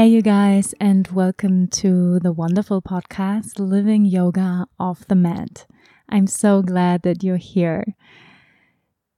[0.00, 5.66] Hey, you guys, and welcome to the wonderful podcast, Living Yoga Off the Mat.
[6.08, 7.84] I'm so glad that you're here.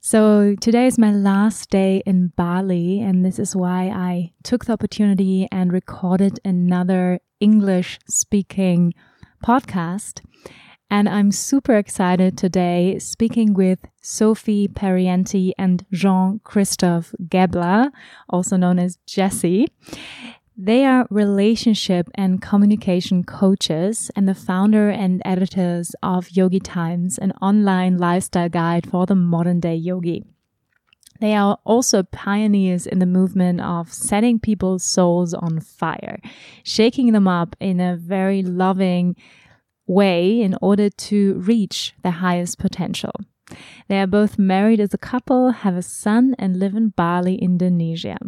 [0.00, 4.72] So, today is my last day in Bali, and this is why I took the
[4.72, 8.92] opportunity and recorded another English speaking
[9.40, 10.20] podcast.
[10.90, 17.92] And I'm super excited today speaking with Sophie Parienti and Jean Christophe Gebler,
[18.28, 19.68] also known as Jesse.
[20.56, 27.32] They are relationship and communication coaches and the founder and editors of Yogi Times, an
[27.40, 30.24] online lifestyle guide for the modern day yogi.
[31.20, 36.20] They are also pioneers in the movement of setting people's souls on fire,
[36.64, 39.16] shaking them up in a very loving
[39.86, 43.12] way in order to reach their highest potential.
[43.88, 48.18] They are both married as a couple, have a son, and live in Bali, Indonesia.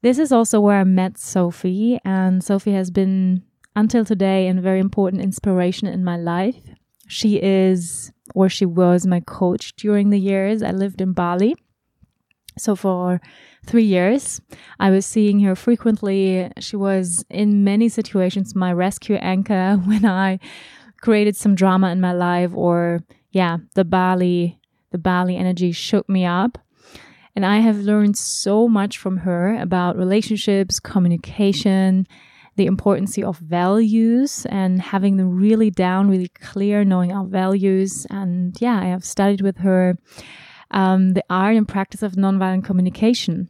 [0.00, 3.42] This is also where I met Sophie, and Sophie has been,
[3.74, 6.62] until today, a very important inspiration in my life.
[7.08, 11.56] She is, or she was, my coach during the years I lived in Bali.
[12.56, 13.20] So, for
[13.66, 14.40] three years,
[14.78, 16.50] I was seeing her frequently.
[16.60, 20.38] She was, in many situations, my rescue anchor when I
[21.00, 23.00] created some drama in my life, or,
[23.32, 24.60] yeah, the Bali,
[24.92, 26.56] the Bali energy shook me up.
[27.38, 32.04] And I have learned so much from her about relationships, communication,
[32.56, 38.08] the importance of values and having them really down, really clear, knowing our values.
[38.10, 39.96] And yeah, I have studied with her
[40.72, 43.48] um, the art and practice of nonviolent communication.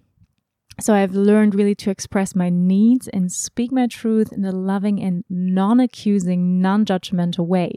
[0.79, 5.03] So I've learned really to express my needs and speak my truth in a loving
[5.03, 7.73] and non accusing, non judgmental way.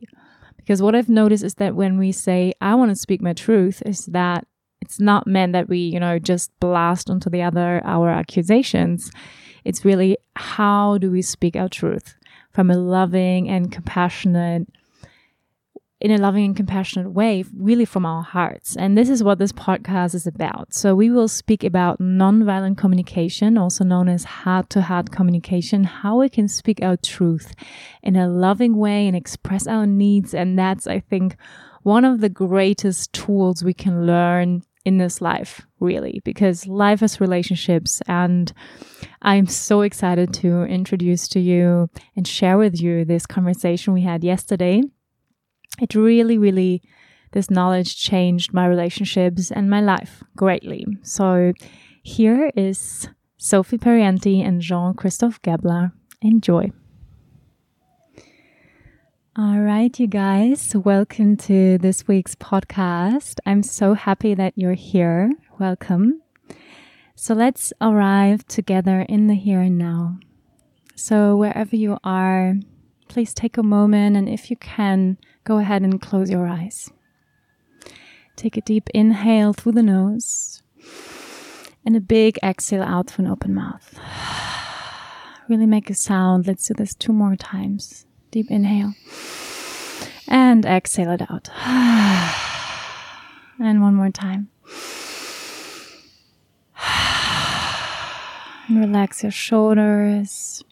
[0.58, 3.82] Because what I've noticed is that when we say, I want to speak my truth,
[3.86, 4.46] is that
[4.82, 9.12] it's not meant that we, you know, just blast onto the other our accusations.
[9.64, 12.16] It's really how do we speak our truth
[12.52, 14.68] from a loving and compassionate
[16.02, 18.76] in a loving and compassionate way, really from our hearts.
[18.76, 20.74] And this is what this podcast is about.
[20.74, 26.18] So we will speak about nonviolent communication, also known as heart to heart communication, how
[26.18, 27.54] we can speak our truth
[28.02, 30.34] in a loving way and express our needs.
[30.34, 31.36] And that's, I think,
[31.84, 37.22] one of the greatest tools we can learn in this life, really, because life is
[37.22, 38.02] relationships.
[38.08, 38.52] And
[39.22, 44.24] I'm so excited to introduce to you and share with you this conversation we had
[44.24, 44.82] yesterday.
[45.80, 46.82] It really, really,
[47.32, 50.86] this knowledge changed my relationships and my life greatly.
[51.04, 51.54] So
[52.04, 55.92] here is Sophie Parienti and Jean Christophe Gebler.
[56.22, 56.72] Enjoy.
[59.38, 63.40] All right, you guys, welcome to this week's podcast.
[63.46, 65.32] I'm so happy that you're here.
[65.58, 66.22] Welcome.
[67.16, 70.20] So let's arrive together in the here and now.
[70.96, 72.56] So, wherever you are,
[73.08, 76.90] please take a moment and if you can, go ahead and close your eyes.
[78.36, 80.62] Take a deep inhale through the nose
[81.86, 83.98] and a big exhale out through an open mouth.
[85.48, 86.48] Really make a sound.
[86.48, 88.06] Let's do this two more times.
[88.32, 88.94] Deep inhale.
[90.28, 91.50] And exhale it out.
[93.60, 94.50] And one more time.
[98.70, 100.64] Relax your shoulders.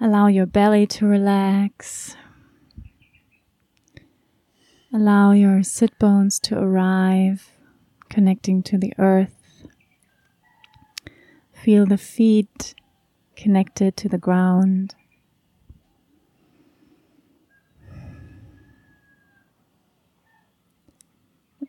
[0.00, 2.16] Allow your belly to relax.
[4.94, 7.50] Allow your sit bones to arrive,
[8.08, 9.66] connecting to the earth.
[11.52, 12.74] Feel the feet
[13.36, 14.94] connected to the ground.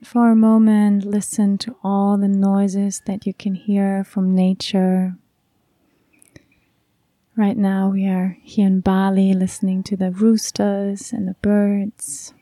[0.03, 5.15] For a moment, listen to all the noises that you can hear from nature.
[7.37, 12.33] Right now, we are here in Bali listening to the roosters and the birds.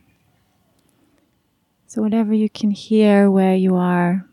[1.86, 4.28] So, whatever you can hear where you are,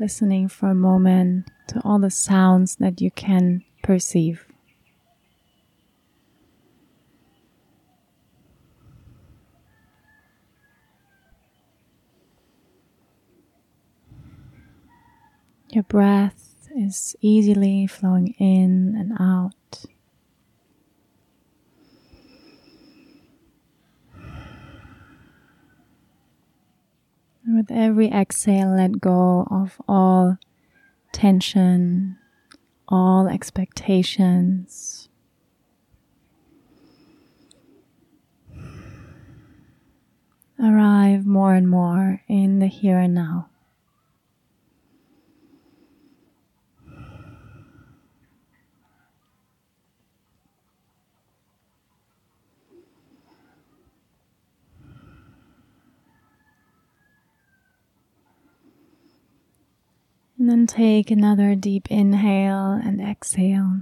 [0.00, 4.43] listening for a moment to all the sounds that you can perceive.
[15.74, 19.86] Your breath is easily flowing in and out.
[27.44, 30.38] With every exhale, let go of all
[31.10, 32.18] tension,
[32.86, 35.08] all expectations.
[40.62, 43.48] Arrive more and more in the here and now.
[60.44, 63.80] And then take another deep inhale and exhale.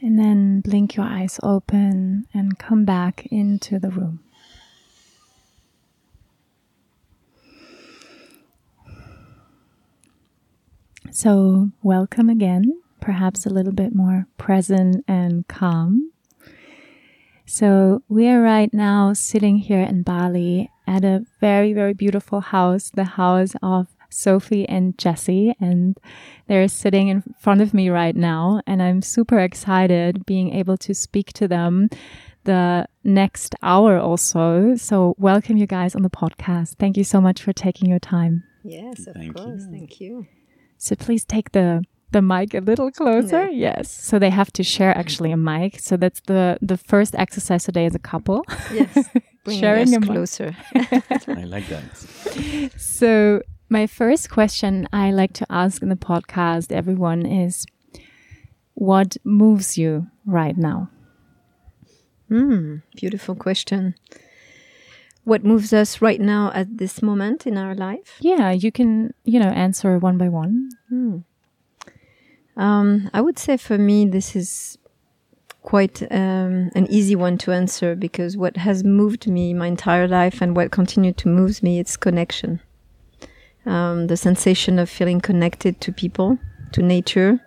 [0.00, 4.20] And then blink your eyes open and come back into the room.
[11.10, 16.12] So, welcome again, perhaps a little bit more present and calm.
[17.44, 22.90] So, we are right now sitting here in Bali at a very, very beautiful house,
[22.90, 25.98] the house of Sophie and Jesse, and
[26.46, 28.62] they're sitting in front of me right now.
[28.66, 31.88] And I'm super excited being able to speak to them
[32.44, 34.76] the next hour or so.
[34.76, 36.76] So, welcome you guys on the podcast.
[36.78, 38.44] Thank you so much for taking your time.
[38.62, 39.62] Yes, of Thank course.
[39.64, 39.70] You.
[39.70, 40.26] Thank you.
[40.78, 43.48] So, please take the the mic a little closer.
[43.50, 43.90] Yes.
[43.90, 45.80] So they have to share actually a mic.
[45.80, 48.44] So that's the the first exercise today as a couple.
[48.72, 49.08] Yes.
[49.52, 50.56] sharing us closer.
[50.74, 51.84] I like that.
[52.76, 57.66] So, my first question I like to ask in the podcast, everyone, is
[58.74, 60.90] what moves you right now?
[62.28, 63.94] Hmm, beautiful question.
[65.24, 68.18] What moves us right now at this moment in our life?
[68.20, 70.70] Yeah, you can, you know, answer one by one.
[70.88, 71.18] Hmm.
[72.56, 74.78] Um, I would say for me, this is
[75.66, 80.40] quite um, an easy one to answer because what has moved me my entire life
[80.40, 82.60] and what continued to move me it's connection.
[83.66, 86.38] Um, the sensation of feeling connected to people
[86.72, 87.40] to nature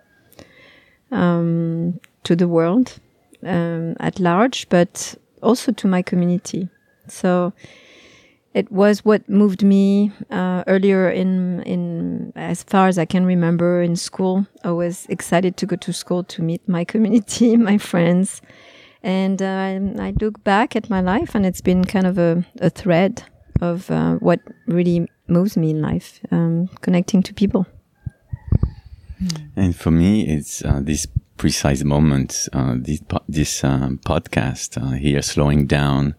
[1.10, 3.00] um, to the world
[3.42, 6.68] um, at large but also to my community.
[7.08, 7.54] So
[8.52, 13.82] it was what moved me uh, earlier in in as far as I can remember
[13.82, 14.46] in school.
[14.64, 18.42] I was excited to go to school to meet my community, my friends,
[19.02, 22.70] and uh, I look back at my life, and it's been kind of a, a
[22.70, 23.22] thread
[23.60, 27.66] of uh, what really moves me in life, um, connecting to people.
[29.54, 31.06] And for me, it's uh, this
[31.36, 36.14] precise moment, uh, this po this um, podcast uh, here, slowing down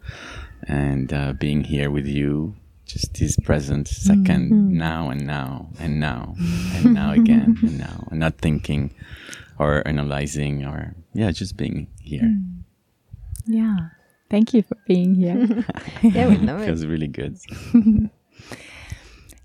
[0.68, 2.56] and uh, being here with you
[2.86, 4.78] just this present 2nd mm-hmm.
[4.78, 6.36] now and now and now
[6.76, 8.94] and now again and now and not thinking
[9.58, 12.24] or analyzing or yeah just being here.
[12.24, 12.64] Mm.
[13.46, 13.78] yeah.
[14.30, 15.66] Thank you for being here.
[16.02, 16.66] Yeah we know it.
[16.66, 17.38] Feels really good.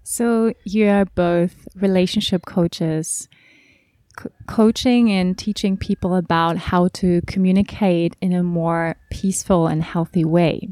[0.03, 3.29] So you are both relationship coaches
[4.47, 10.71] coaching and teaching people about how to communicate in a more peaceful and healthy way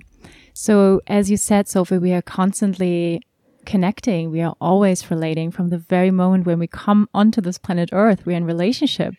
[0.54, 3.20] so, as you said, Sophie, we are constantly
[3.66, 4.30] connecting.
[4.30, 8.24] We are always relating from the very moment when we come onto this planet Earth,
[8.24, 9.14] we're in relationship.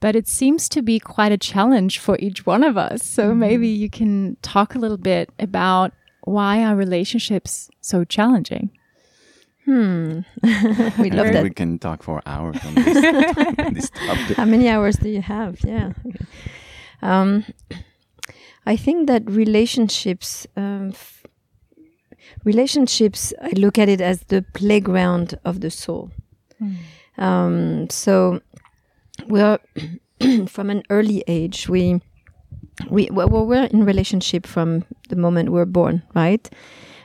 [0.00, 3.02] But it seems to be quite a challenge for each one of us.
[3.02, 3.40] So, mm-hmm.
[3.40, 8.70] maybe you can talk a little bit about why are relationships so challenging?
[9.66, 10.20] Hmm.
[10.98, 11.42] we love that.
[11.42, 12.94] We can talk for hours on this,
[13.74, 14.36] this topic.
[14.38, 15.58] How many hours do you have?
[15.62, 15.92] Yeah.
[17.02, 17.44] Um,
[18.66, 20.92] I think that relationships, um,
[22.44, 26.10] relationships, I look at it as the playground of the soul.
[26.60, 26.76] Mm.
[27.22, 28.40] Um, so
[29.26, 29.58] we're
[30.46, 32.00] from an early age, we
[32.90, 36.48] we well, we're in relationship from the moment we're born, right?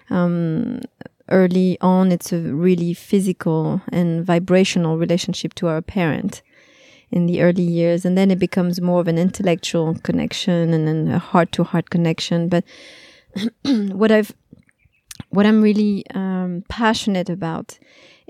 [0.09, 0.81] Um,
[1.29, 6.41] early on, it's a really physical and vibrational relationship to our parent
[7.13, 11.07] in the early years, and then it becomes more of an intellectual connection and then
[11.07, 12.49] a heart to heart connection.
[12.49, 12.63] But
[13.65, 14.33] what I've
[15.29, 17.77] what I'm really um, passionate about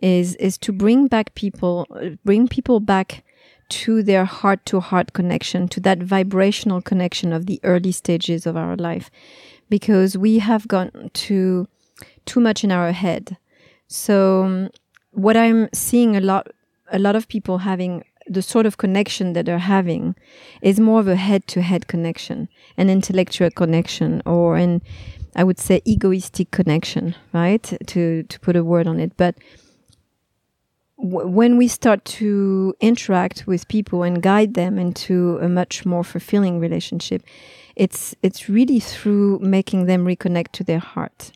[0.02, 1.88] is is to bring back people,
[2.26, 3.24] bring people back
[3.70, 8.58] to their heart to heart connection, to that vibrational connection of the early stages of
[8.58, 9.10] our life,
[9.70, 11.68] because we have gone to
[12.26, 13.38] too much in our head.
[13.88, 14.70] So um,
[15.12, 16.48] what I'm seeing a lot,
[16.92, 20.16] a lot of people having the sort of connection that they're having
[20.62, 24.82] is more of a head to head connection, an intellectual connection, or an
[25.36, 27.64] I would say, egoistic connection, right?
[27.88, 29.36] To to put a word on it, but
[30.98, 36.60] when we start to interact with people and guide them into a much more fulfilling
[36.60, 37.24] relationship,
[37.76, 41.32] it's it's really through making them reconnect to their heart.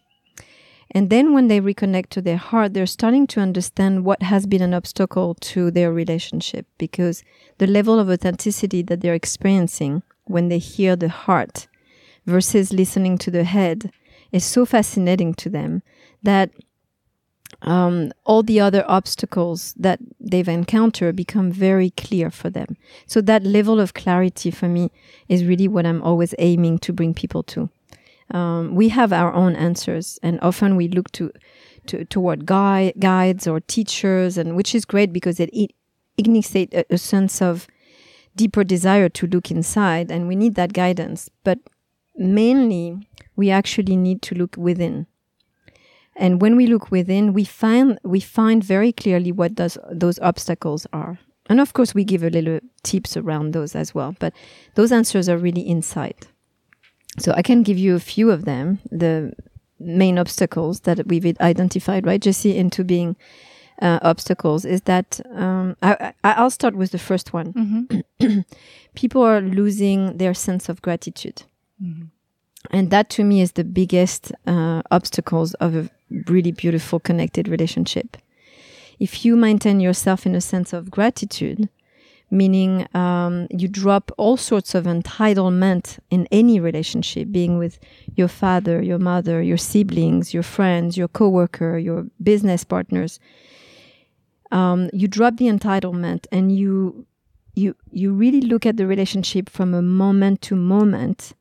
[0.91, 4.61] And then when they reconnect to their heart, they're starting to understand what has been
[4.61, 7.23] an obstacle to their relationship because
[7.57, 11.67] the level of authenticity that they're experiencing when they hear the heart
[12.25, 13.91] versus listening to the head
[14.31, 15.81] is so fascinating to them
[16.23, 16.51] that
[17.61, 22.77] um, all the other obstacles that they've encountered become very clear for them.
[23.05, 24.91] So that level of clarity for me
[25.27, 27.69] is really what I'm always aiming to bring people to.
[28.31, 31.31] Um, we have our own answers, and often we look to,
[31.87, 35.71] to toward gui- guides or teachers, and which is great because it, it
[36.17, 37.67] ignites a, a sense of
[38.35, 41.29] deeper desire to look inside, and we need that guidance.
[41.43, 41.59] But
[42.15, 45.07] mainly, we actually need to look within
[46.17, 50.87] and when we look within, we find we find very clearly what those those obstacles
[50.91, 51.19] are.
[51.49, 54.15] And of course, we give a little tips around those as well.
[54.19, 54.33] But
[54.75, 56.27] those answers are really inside.
[57.19, 58.79] So I can give you a few of them.
[58.91, 59.33] The
[59.79, 63.15] main obstacles that we've identified, right, Jesse, into being
[63.81, 67.53] uh, obstacles is that um, I, will start with the first one.
[67.53, 68.39] Mm-hmm.
[68.95, 71.43] People are losing their sense of gratitude.
[71.83, 72.05] Mm-hmm.
[72.71, 75.89] And that to me is the biggest uh, obstacles of a
[76.27, 78.17] really beautiful connected relationship.
[78.99, 81.69] If you maintain yourself in a sense of gratitude,
[82.29, 87.79] meaning um, you drop all sorts of entitlement in any relationship, being with
[88.15, 93.19] your father, your mother, your siblings, your friends, your coworker, your business partners.
[94.51, 97.05] Um, you drop the entitlement and you
[97.55, 101.33] you you really look at the relationship from a moment to moment.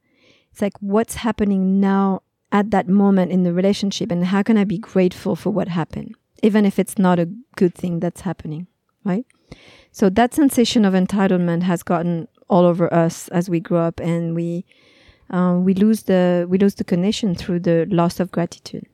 [0.51, 4.65] It's like what's happening now at that moment in the relationship and how can I
[4.65, 8.67] be grateful for what happened, even if it's not a good thing that's happening,
[9.05, 9.27] right?
[9.97, 14.35] So that sensation of entitlement has gotten all over us as we grow up and
[14.35, 14.67] we
[15.31, 18.85] uh, we lose the we lose the connection through the loss of gratitude.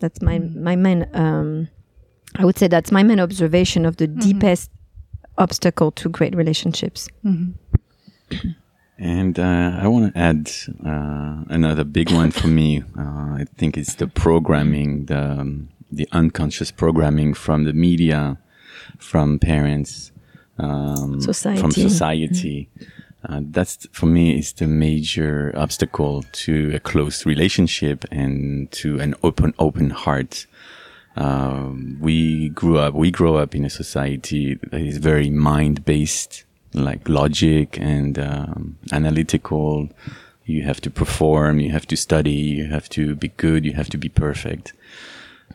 [0.00, 0.54] That's my mm.
[0.56, 1.68] my main um,
[2.36, 4.20] I would say that's my main observation of the mm-hmm.
[4.20, 4.70] deepest
[5.38, 7.08] obstacle to great relationships.
[7.24, 8.50] Mm-hmm.
[8.98, 10.50] And uh, I want to add
[10.84, 12.82] uh, another big one for me.
[12.98, 18.36] Uh, I think it's the programming, the um, the unconscious programming from the media,
[18.98, 20.09] from parents,
[20.60, 21.60] um, society.
[21.60, 22.68] from society.
[23.28, 29.14] Uh, that's for me is the major obstacle to a close relationship and to an
[29.22, 30.46] open open heart.
[31.16, 36.44] Um, we grew up, we grow up in a society that is very mind based
[36.72, 39.90] like logic and um, analytical.
[40.46, 43.90] You have to perform, you have to study, you have to be good, you have
[43.90, 44.72] to be perfect.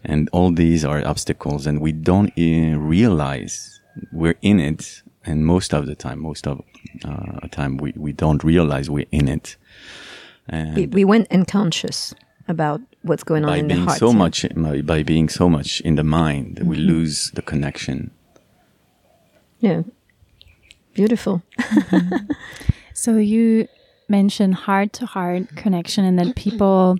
[0.03, 3.75] And all these are obstacles and we don't realize
[4.11, 5.01] we're in it.
[5.25, 6.61] And most of the time, most of
[7.03, 9.57] uh, the time, we, we don't realize we're in it.
[10.47, 12.13] And we, we went unconscious
[12.47, 13.97] about what's going on in the heart.
[13.97, 14.45] So much,
[14.85, 16.69] by being so much in the mind, mm -hmm.
[16.69, 16.91] we mm-hmm.
[16.91, 18.11] lose the connection.
[19.59, 19.83] Yeah,
[20.95, 21.41] Beautiful.
[21.57, 22.25] mm-hmm.
[22.93, 23.67] So you
[24.07, 26.97] mentioned heart to heart connection and that people,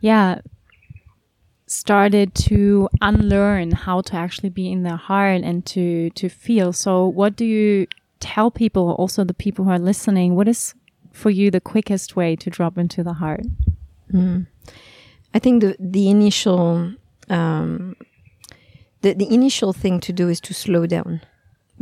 [0.00, 0.40] yeah,
[1.72, 6.72] started to unlearn how to actually be in their heart and to to feel.
[6.72, 7.86] So what do you
[8.20, 10.74] tell people, also the people who are listening, what is
[11.12, 13.44] for you the quickest way to drop into the heart?
[14.12, 14.46] Mm.
[15.34, 16.94] I think the the initial
[17.28, 17.96] um,
[19.00, 21.22] the the initial thing to do is to slow down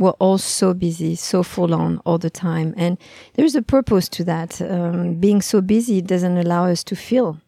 [0.01, 2.73] we're all so busy, so full on all the time.
[2.75, 2.97] And
[3.33, 4.61] there's a purpose to that.
[4.61, 7.39] Um, being so busy doesn't allow us to feel,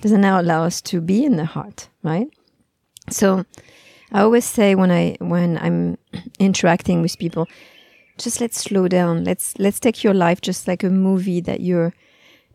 [0.00, 2.28] doesn't now allow us to be in the heart, right?
[3.10, 3.44] So
[4.12, 5.98] I always say when I when I'm
[6.38, 7.48] interacting with people,
[8.18, 9.24] just let's slow down.
[9.24, 11.92] Let's let's take your life just like a movie that you're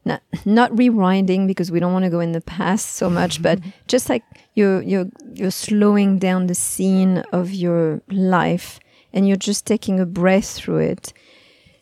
[0.06, 3.60] not not rewinding because we don't want to go in the past so much, but
[3.88, 4.24] just like
[4.56, 8.80] you're you're you're slowing down the scene of your life
[9.14, 11.14] and you're just taking a breath through it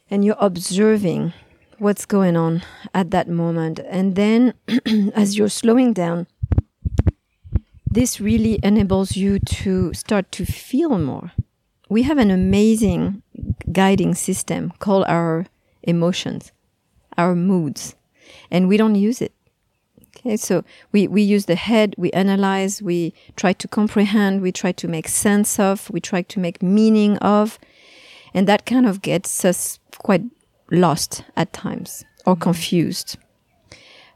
[0.09, 1.33] and you're observing
[1.79, 3.79] what's going on at that moment.
[3.87, 4.53] And then
[5.15, 6.27] as you're slowing down,
[7.89, 11.31] this really enables you to start to feel more.
[11.89, 13.21] We have an amazing
[13.71, 15.45] guiding system called our
[15.83, 16.51] emotions,
[17.17, 17.95] our moods,
[18.51, 19.33] and we don't use it.
[20.17, 24.71] Okay, so we, we use the head, we analyze, we try to comprehend, we try
[24.73, 27.59] to make sense of, we try to make meaning of,
[28.33, 30.23] and that kind of gets us quite
[30.71, 32.43] lost at times or mm-hmm.
[32.43, 33.17] confused.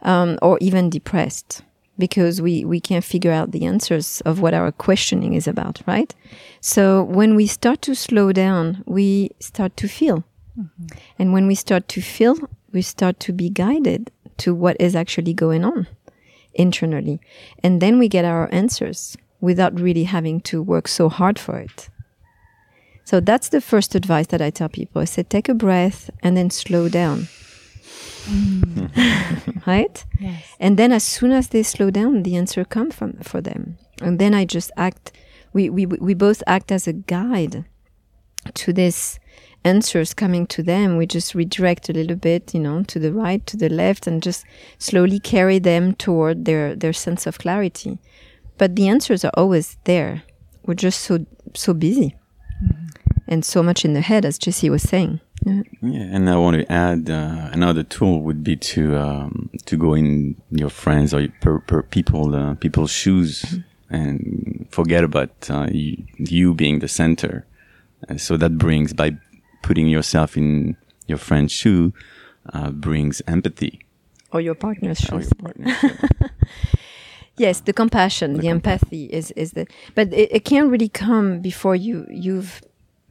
[0.02, 1.62] um, or even depressed
[1.98, 6.16] because we, we can't figure out the answers of what our questioning is about, right?
[6.60, 10.24] So when we start to slow down, we start to feel.
[10.58, 10.88] Mm-hmm.
[11.20, 12.38] And when we start to feel,
[12.72, 15.88] we start to be guided to what is actually going on
[16.54, 17.20] internally.
[17.64, 21.90] And then we get our answers without really having to work so hard for it.
[23.04, 25.02] So that's the first advice that I tell people.
[25.02, 27.28] I say, take a breath and then slow down.
[28.26, 29.66] Mm.
[29.68, 30.06] right?
[30.20, 30.44] Yes.
[30.60, 33.78] And then as soon as they slow down, the answer come from for them.
[34.02, 35.12] And then I just act
[35.54, 37.66] we, we we both act as a guide
[38.54, 39.20] to this
[39.64, 40.98] answers coming to them.
[40.98, 44.24] We just redirect a little bit, you know, to the right, to the left, and
[44.24, 44.46] just
[44.80, 48.00] slowly carry them toward their, their sense of clarity.
[48.58, 50.24] But the answers are always there.
[50.66, 52.16] We're just so so busy
[52.64, 52.86] mm-hmm.
[53.28, 55.20] and so much in the head, as Jesse was saying.
[55.44, 55.64] Yeah.
[55.82, 59.96] yeah, and I want to add uh, another tool would be to um, to go
[59.96, 63.96] in your friends or per, per people uh, people's shoes mm-hmm.
[63.96, 67.46] and forget about uh, you, you, being the center.
[68.18, 69.18] so that brings by
[69.64, 70.78] putting yourself in
[71.08, 71.94] your friend's shoe
[72.54, 73.82] uh, brings empathy.
[74.32, 75.12] Or your partner's shoes.
[75.12, 76.08] Or your partner's shoe.
[77.38, 81.42] yes, the compassion, the, the empathy is is the, but it, it can't really come
[81.42, 82.62] before you you've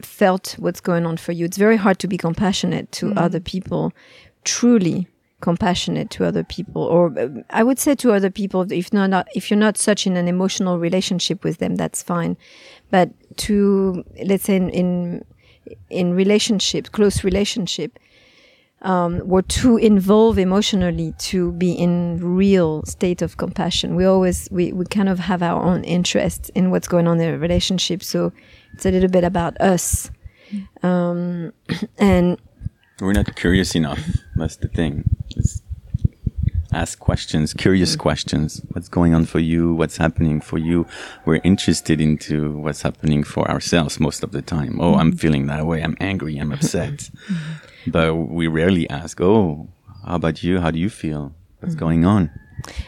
[0.02, 1.44] felt what's going on for you.
[1.44, 3.18] It's very hard to be compassionate to mm.
[3.18, 3.92] other people,
[4.44, 5.06] truly
[5.40, 9.28] compassionate to other people, or uh, I would say to other people, if not, not
[9.34, 12.36] if you're not such in an emotional relationship with them, that's fine.
[12.90, 15.24] But to let's say in, in
[15.88, 17.98] in relationship, close relationship,
[18.82, 23.94] um, we're too involved emotionally to be in real state of compassion.
[23.94, 27.34] We always we, we kind of have our own interest in what's going on in
[27.34, 28.32] a relationship, so
[28.72, 30.10] it's a little bit about us,
[30.82, 31.52] um,
[31.98, 32.38] and
[33.00, 34.00] we're not curious enough.
[34.36, 35.04] That's the thing.
[35.36, 35.62] It's
[36.72, 37.98] ask questions, curious mm.
[37.98, 38.62] questions.
[38.72, 39.74] What's going on for you?
[39.74, 40.86] What's happening for you?
[41.24, 44.80] We're interested into what's happening for ourselves most of the time.
[44.80, 45.18] Oh, I'm mm-hmm.
[45.18, 45.82] feeling that way.
[45.82, 46.38] I'm angry.
[46.38, 47.10] I'm upset.
[47.86, 49.68] But we rarely ask, oh,
[50.06, 50.60] how about you?
[50.60, 51.34] How do you feel?
[51.60, 51.78] What's mm.
[51.78, 52.30] going on?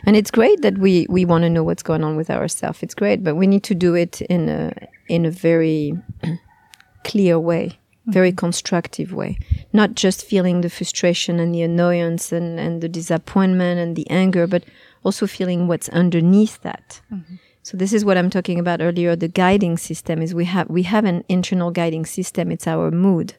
[0.05, 2.83] And it's great that we, we want to know what's going on with ourselves.
[2.83, 4.73] It's great, but we need to do it in a
[5.09, 5.93] in a very
[7.05, 8.37] clear way very mm-hmm.
[8.37, 9.39] constructive way.
[9.73, 14.47] Not just feeling the frustration and the annoyance and, and the disappointment and the anger,
[14.47, 14.65] but
[15.05, 17.01] also feeling what's underneath that.
[17.13, 17.37] Mm-hmm.
[17.63, 19.15] So this is what I'm talking about earlier.
[19.15, 22.51] The guiding system is we have we have an internal guiding system.
[22.51, 23.35] It's our mood.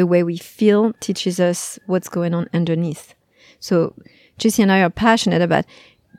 [0.00, 3.14] The way we feel teaches us what's going on underneath.
[3.58, 3.94] So
[4.38, 5.66] Jessie and I are passionate about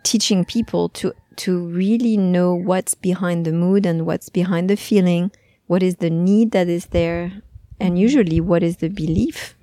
[0.04, 5.32] teaching people to to really know what's behind the mood and what's behind the feeling,
[5.65, 7.41] what is the need that is there,
[7.80, 9.56] and usually what is the belief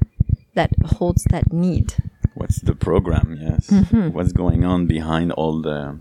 [0.55, 1.95] that holds that need.
[2.35, 3.39] What's the program?
[3.41, 3.69] Yes.
[3.69, 4.09] Mm-hmm.
[4.17, 6.01] what's going on behind all the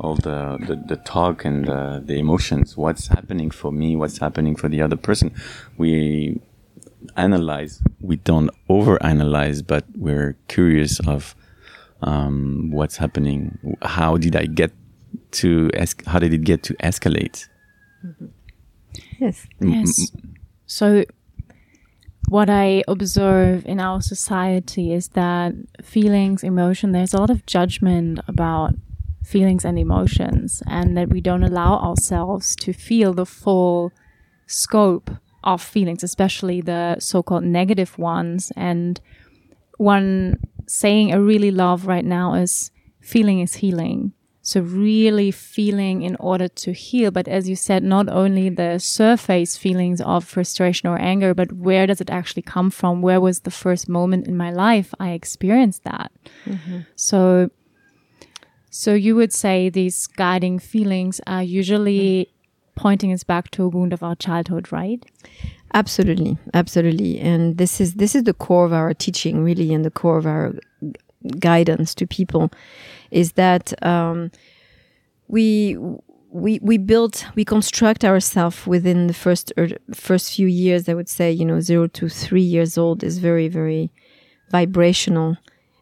[0.00, 2.76] all the, the, the talk and the, the emotions?
[2.76, 3.94] What's happening for me?
[3.94, 5.30] What's happening for the other person?
[5.76, 6.40] We
[7.16, 7.82] analyze.
[8.00, 11.34] We don't over analyze but we're curious of
[12.02, 13.76] um, what's happening.
[13.82, 14.72] How did i get
[15.32, 17.48] to es- how did it get to escalate?
[18.04, 18.26] Mm-hmm.
[19.18, 19.46] yes.
[19.60, 20.12] Yes.
[20.66, 21.04] So,
[22.28, 28.20] what I observe in our society is that feelings, emotion, there's a lot of judgment
[28.28, 28.74] about
[29.24, 33.92] feelings and emotions, and that we don't allow ourselves to feel the full
[34.46, 35.10] scope
[35.44, 38.52] of feelings, especially the so called negative ones.
[38.56, 39.00] And
[39.78, 44.12] one saying I really love right now is feeling is healing.
[44.42, 47.10] So really feeling in order to heal.
[47.10, 51.86] But as you said, not only the surface feelings of frustration or anger, but where
[51.86, 53.02] does it actually come from?
[53.02, 56.10] Where was the first moment in my life I experienced that?
[56.46, 56.80] Mm-hmm.
[56.96, 57.50] So,
[58.70, 62.39] so you would say these guiding feelings are usually mm-hmm.
[62.80, 65.04] Pointing us back to a wound of our childhood, right?
[65.74, 67.20] Absolutely, absolutely.
[67.20, 70.26] And this is this is the core of our teaching, really, and the core of
[70.26, 70.54] our
[71.38, 72.50] guidance to people
[73.10, 74.30] is that um,
[75.28, 75.76] we
[76.30, 80.88] we we build we construct ourselves within the first er, first few years.
[80.88, 83.90] I would say you know zero to three years old is very very
[84.50, 85.36] vibrational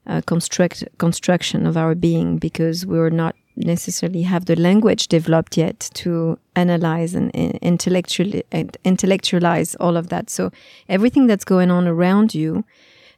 [0.09, 5.91] uh, construct construction of our being because we're not necessarily have the language developed yet
[5.95, 8.45] to analyze and intellectually
[8.85, 10.31] intellectualize all of that.
[10.31, 10.51] So
[10.89, 12.65] everything that's going on around you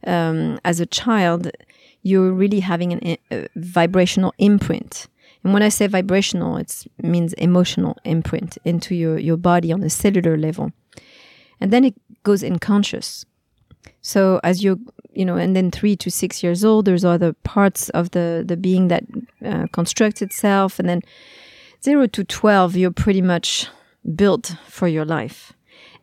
[0.06, 1.50] um, as a child
[2.02, 5.08] you're really having an, a vibrational imprint.
[5.44, 9.90] And when I say vibrational, it means emotional imprint into your, your body on a
[9.90, 10.72] cellular level.
[11.60, 13.24] And then it goes unconscious.
[14.02, 14.80] So as you
[15.12, 18.56] you know, and then three to six years old, there's other parts of the the
[18.56, 19.04] being that
[19.44, 21.02] uh, constructs itself, and then
[21.82, 23.66] zero to twelve, you're pretty much
[24.14, 25.52] built for your life.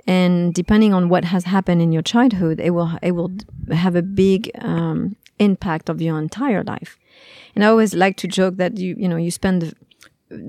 [0.05, 3.31] And depending on what has happened in your childhood, it will it will
[3.71, 6.97] have a big um, impact of your entire life.
[7.55, 9.73] And I always like to joke that you you know you spend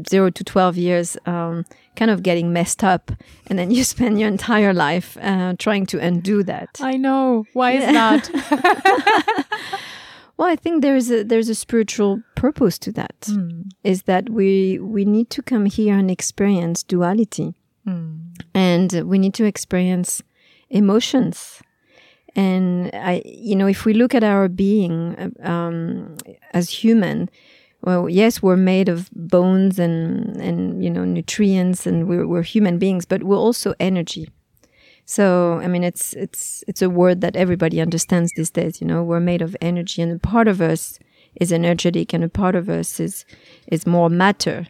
[0.09, 1.65] zero to 12 years um,
[1.97, 3.13] kind of getting messed up
[3.47, 7.73] and then you spend your entire life uh, trying to undo that i know why
[7.73, 8.15] yeah.
[8.15, 9.51] is that
[10.37, 13.21] well i think there's a there's a spiritual purpose to that.
[13.23, 13.71] Mm.
[13.83, 17.55] Is that we we need to come here and experience duality
[17.87, 18.21] mm.
[18.55, 20.23] and we need to experience
[20.71, 21.61] emotions
[22.37, 26.17] and I, you know, if we look at our being um,
[26.55, 27.29] as human,
[27.89, 32.79] well, yes, we're made of bones and and you know nutrients, and we're we're human
[32.79, 34.29] beings, but we're also energy.
[35.07, 38.83] So I mean, it's it's it's a word that everybody understands these days.
[38.83, 40.99] You know, we're made of energy, and a part of us
[41.41, 43.25] is energetic, and a part of us is
[43.69, 44.67] is more matter,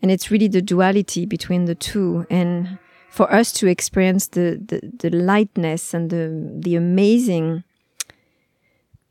[0.00, 2.26] and it's really the duality between the two.
[2.30, 2.78] And
[3.10, 6.24] for us to experience the the, the lightness and the
[6.64, 7.62] the amazing,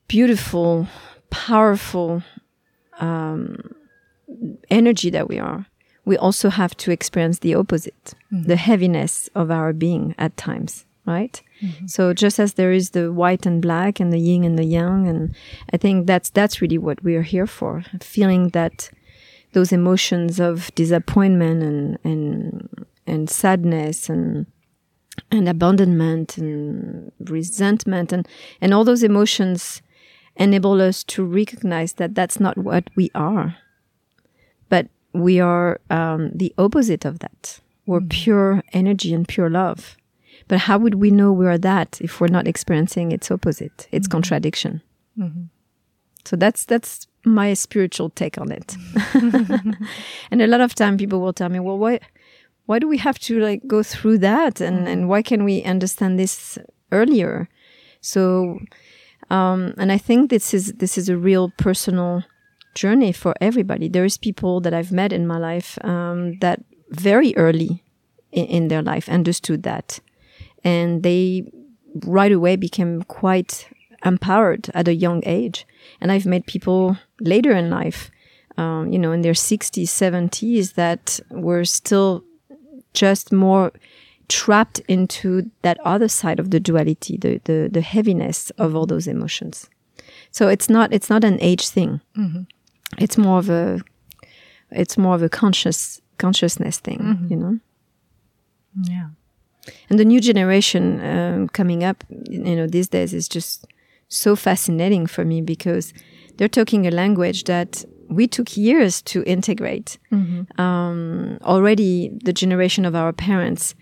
[0.07, 0.87] beautiful,
[1.29, 2.23] powerful
[3.03, 3.75] um,
[4.69, 5.65] energy that we are,
[6.05, 8.47] we also have to experience the opposite, mm-hmm.
[8.47, 11.41] the heaviness of our being at times, right?
[11.61, 11.87] Mm-hmm.
[11.87, 15.07] So just as there is the white and black and the yin and the yang,
[15.07, 15.35] and
[15.71, 18.89] I think that's that's really what we are here for, feeling that
[19.53, 24.45] those emotions of disappointment and and and sadness and
[25.31, 28.27] and abandonment and resentment and
[28.61, 29.81] and all those emotions
[30.35, 33.57] enable us to recognize that that's not what we are,
[34.69, 37.59] but we are um, the opposite of that.
[37.85, 38.07] We're mm-hmm.
[38.07, 39.97] pure energy and pure love.
[40.47, 44.07] But how would we know we are that if we're not experiencing its opposite, its
[44.07, 44.11] mm-hmm.
[44.11, 44.81] contradiction?
[45.17, 45.43] Mm-hmm.
[46.25, 48.75] So that's that's my spiritual take on it.
[50.31, 51.99] and a lot of time people will tell me, well, why
[52.65, 54.87] why do we have to like go through that and, mm-hmm.
[54.87, 56.57] and why can we understand this
[56.91, 57.49] earlier?
[58.01, 58.59] So
[59.29, 62.23] um, and I think this is this is a real personal
[62.75, 63.87] journey for everybody.
[63.87, 67.83] There is people that I've met in my life um, that very early
[68.31, 69.99] in, in, their life understood that,
[70.63, 71.51] and they
[72.05, 73.67] right away became quite
[74.05, 75.65] empowered at a young age.
[76.01, 78.11] And I've met people later in life,
[78.57, 82.23] um, you know, in their 60s, 70s, that were still
[82.93, 83.71] just more
[84.29, 89.07] trapped into that other side of the duality, the, the, the heaviness of all those
[89.07, 89.69] emotions.
[90.31, 92.01] So it's not, it's not an age thing.
[92.17, 92.43] Mm-hmm.
[92.97, 93.81] It's more of a,
[94.71, 97.27] it's more of a conscious, consciousness thing, mm-hmm.
[97.27, 97.59] you know?
[98.83, 99.07] Yeah.
[99.89, 103.65] And the new generation um, coming up, you know, these days is just
[104.09, 105.93] so fascinating for me because
[106.37, 109.97] they're talking a language that we took years to integrate.
[110.11, 110.61] Mm-hmm.
[110.61, 113.75] Um, already, the generation of our parents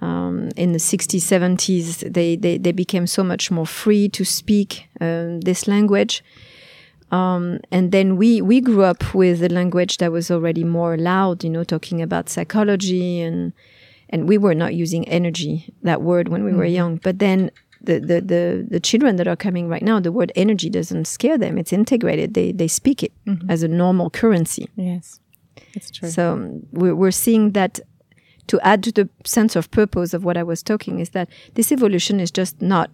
[0.00, 4.88] um, in the 60s, 70s, they, they, they, became so much more free to speak
[5.00, 6.22] um, this language.
[7.10, 11.44] Um, and then we, we grew up with a language that was already more loud,
[11.44, 13.52] you know, talking about psychology and,
[14.10, 16.58] and we were not using energy, that word when we mm-hmm.
[16.58, 16.96] were young.
[16.96, 20.68] But then the, the, the, the, children that are coming right now, the word energy
[20.68, 21.58] doesn't scare them.
[21.58, 22.34] It's integrated.
[22.34, 23.48] They, they speak it mm-hmm.
[23.50, 24.68] as a normal currency.
[24.74, 25.20] Yes,
[25.74, 26.10] it's true.
[26.10, 27.80] So we're, we're seeing that
[28.48, 31.72] to add to the sense of purpose of what I was talking is that this
[31.72, 32.90] evolution is just not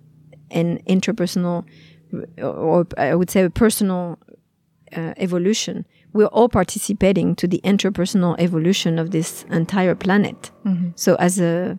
[0.51, 1.65] an interpersonal
[2.39, 4.19] or I would say a personal
[4.95, 5.87] uh, evolution.
[6.13, 10.51] We're all participating to the interpersonal evolution of this entire planet.
[10.65, 10.91] Mm-hmm.
[10.95, 11.79] So as a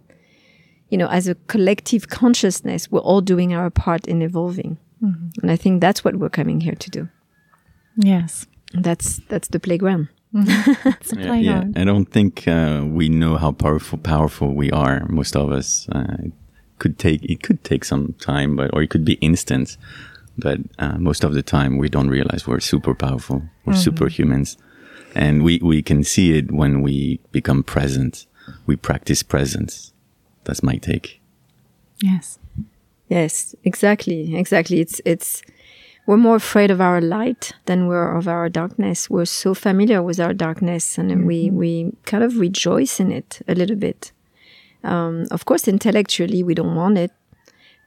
[0.89, 4.77] you know, as a collective consciousness, we're all doing our part in evolving.
[5.03, 5.41] Mm-hmm.
[5.41, 7.09] And I think that's what we're coming here to do.
[7.97, 8.45] Yes.
[8.73, 10.09] That's that's the playground.
[10.33, 11.19] Mm-hmm.
[11.19, 15.05] yeah, yeah, I don't think uh, we know how powerful powerful we are.
[15.07, 15.87] Most of us.
[15.89, 16.31] Uh, it
[16.79, 19.77] could take it could take some time, but or it could be instant.
[20.37, 23.43] But uh, most of the time, we don't realize we're super powerful.
[23.65, 23.89] We're mm-hmm.
[23.89, 24.57] superhumans,
[25.13, 28.25] and we we can see it when we become present.
[28.65, 29.93] We practice presence.
[30.45, 31.21] That's my take.
[32.01, 32.39] Yes.
[33.09, 34.79] Yes, exactly, exactly.
[34.79, 35.43] It's it's
[36.05, 39.09] we're more afraid of our light than we're of our darkness.
[39.09, 41.25] We're so familiar with our darkness, and mm-hmm.
[41.25, 44.11] we we kind of rejoice in it a little bit.
[44.83, 47.11] Um, of course, intellectually, we don't want it,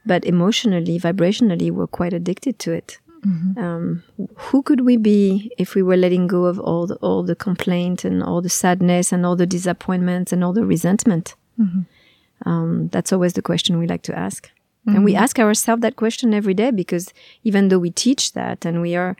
[0.05, 2.99] but emotionally, vibrationally, we're quite addicted to it.
[3.25, 3.63] Mm-hmm.
[3.63, 4.03] Um,
[4.35, 8.05] who could we be if we were letting go of all the, all the complaint
[8.05, 11.35] and all the sadness and all the disappointment and all the resentment?
[11.59, 12.49] Mm-hmm.
[12.49, 14.49] Um, that's always the question we like to ask.
[14.87, 14.95] Mm-hmm.
[14.95, 15.23] And we mm-hmm.
[15.23, 19.17] ask ourselves that question every day because even though we teach that and we are,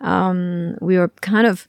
[0.00, 1.66] um, we are kind of,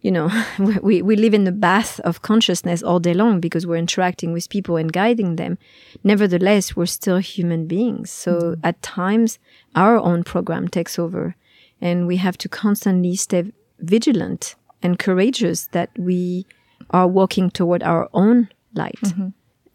[0.00, 0.30] you know,
[0.82, 4.48] we, we live in the bath of consciousness all day long because we're interacting with
[4.48, 5.58] people and guiding them.
[6.04, 8.10] Nevertheless, we're still human beings.
[8.10, 8.60] So mm-hmm.
[8.66, 9.40] at times,
[9.74, 11.34] our own program takes over
[11.80, 16.46] and we have to constantly stay vigilant and courageous that we
[16.90, 19.00] are walking toward our own light.
[19.02, 19.28] Mm-hmm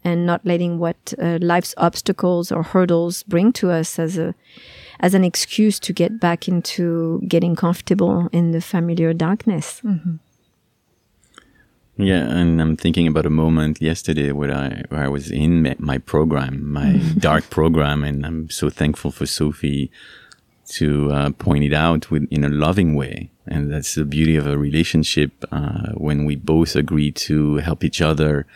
[0.04, 4.34] and not letting what uh, life's obstacles or hurdles bring to us as a
[5.00, 9.80] as an excuse to get back into getting comfortable in the familiar darkness.
[9.84, 10.16] Mm-hmm.
[11.96, 15.98] Yeah, and I'm thinking about a moment yesterday where I where I was in my
[15.98, 17.18] program, my mm-hmm.
[17.30, 19.90] dark program, and I'm so thankful for Sophie
[20.66, 23.30] to uh, point it out with, in a loving way.
[23.46, 28.00] And that's the beauty of a relationship uh, when we both agree to help each
[28.00, 28.46] other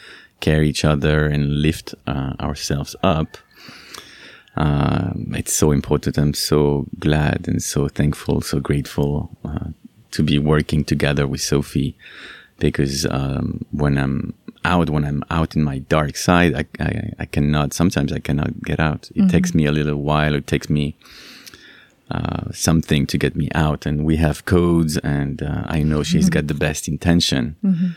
[0.40, 3.36] carry each other and lift uh, ourselves up.
[4.56, 6.18] Uh, it's so important.
[6.18, 9.68] I'm so glad and so thankful, so grateful uh,
[10.10, 11.96] to be working together with Sophie
[12.58, 17.24] because um, when I'm out, when I'm out in my dark side, I, I, I
[17.26, 19.10] cannot, sometimes I cannot get out.
[19.14, 19.28] It mm-hmm.
[19.28, 20.34] takes me a little while.
[20.34, 20.96] It takes me
[22.10, 23.86] uh, something to get me out.
[23.86, 26.32] And we have codes and uh, I know she's mm-hmm.
[26.32, 27.56] got the best intention.
[27.62, 27.88] Mm-hmm.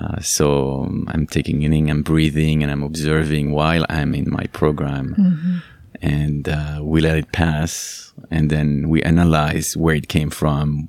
[0.00, 4.46] Uh, so um, I'm taking in, I'm breathing, and I'm observing while I'm in my
[4.52, 5.14] program.
[5.18, 5.56] Mm-hmm.
[6.02, 10.88] And uh, we let it pass, and then we analyze where it came from,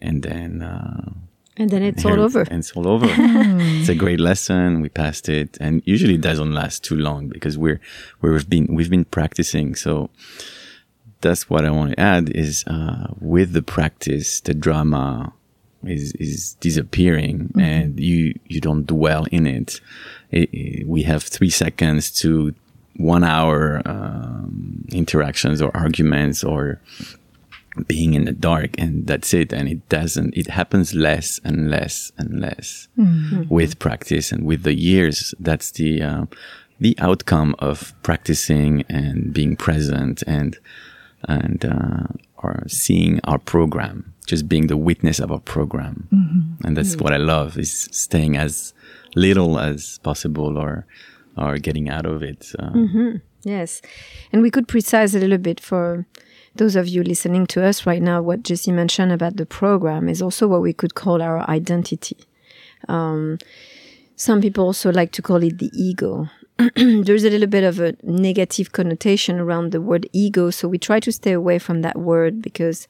[0.00, 0.62] and then.
[0.62, 1.12] Uh,
[1.58, 2.42] and then it's all over.
[2.42, 3.06] And it's all over.
[3.08, 4.80] it's a great lesson.
[4.80, 7.80] We passed it, and usually it doesn't last too long because we're
[8.20, 9.74] we've been we've been practicing.
[9.74, 10.10] So
[11.20, 15.32] that's what I want to add is uh, with the practice, the drama
[15.88, 17.60] is is disappearing mm-hmm.
[17.60, 19.80] and you you don't dwell in it.
[20.30, 22.54] it, it we have three seconds to
[22.96, 26.80] one hour um, interactions or arguments or
[27.86, 32.10] being in the dark and that's it and it doesn't it happens less and less
[32.16, 33.42] and less mm-hmm.
[33.48, 36.24] with practice and with the years that's the uh,
[36.80, 40.58] the outcome of practicing and being present and
[41.28, 42.06] and uh,
[42.38, 46.08] or seeing our program just being the witness of a program.
[46.12, 46.66] Mm-hmm.
[46.66, 47.04] And that's mm-hmm.
[47.04, 48.74] what I love is staying as
[49.14, 50.86] little as possible or,
[51.36, 52.52] or getting out of it.
[52.58, 53.16] Uh, mm-hmm.
[53.42, 53.80] Yes.
[54.32, 56.06] And we could precise a little bit for
[56.56, 60.22] those of you listening to us right now, what Jesse mentioned about the program is
[60.22, 62.16] also what we could call our identity.
[62.88, 63.38] Um,
[64.16, 66.28] some people also like to call it the ego.
[66.76, 71.00] There's a little bit of a negative connotation around the word ego, so we try
[71.00, 72.88] to stay away from that word because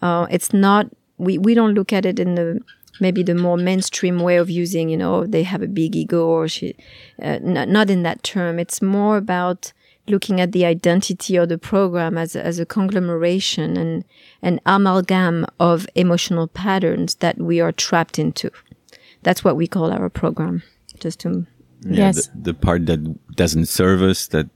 [0.00, 0.86] uh, it's not
[1.18, 2.60] we we don't look at it in the
[3.00, 6.48] maybe the more mainstream way of using you know they have a big ego or
[6.48, 6.74] she
[7.20, 8.58] uh, n- not in that term.
[8.58, 9.72] It's more about
[10.08, 14.04] looking at the identity of the program as a, as a conglomeration and
[14.42, 18.50] an amalgam of emotional patterns that we are trapped into.
[19.22, 20.62] That's what we call our program
[20.98, 21.46] just to
[21.84, 22.26] yeah, yes.
[22.28, 24.48] the, the part that doesn't serve us that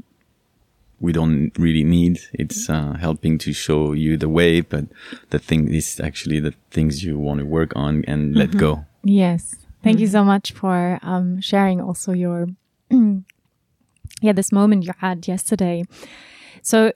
[1.00, 2.20] we don't really need.
[2.32, 4.86] It's uh, helping to show you the way, but
[5.30, 8.58] the thing is actually the things you want to work on and let mm-hmm.
[8.58, 8.84] go.
[9.04, 9.56] Yes.
[9.82, 10.02] Thank mm-hmm.
[10.02, 12.48] you so much for um, sharing also your,
[12.90, 15.84] yeah, this moment you had yesterday.
[16.62, 16.92] So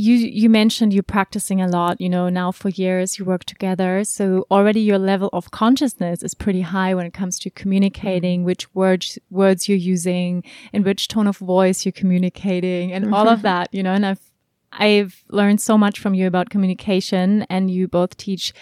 [0.00, 4.04] you you mentioned you're practicing a lot you know now for years you work together.
[4.04, 8.72] So already your level of consciousness is pretty high when it comes to communicating which
[8.74, 13.68] words words you're using in which tone of voice you're communicating and all of that
[13.72, 14.24] you know and i've
[14.72, 18.52] i've learned so much from you about communication and you both teach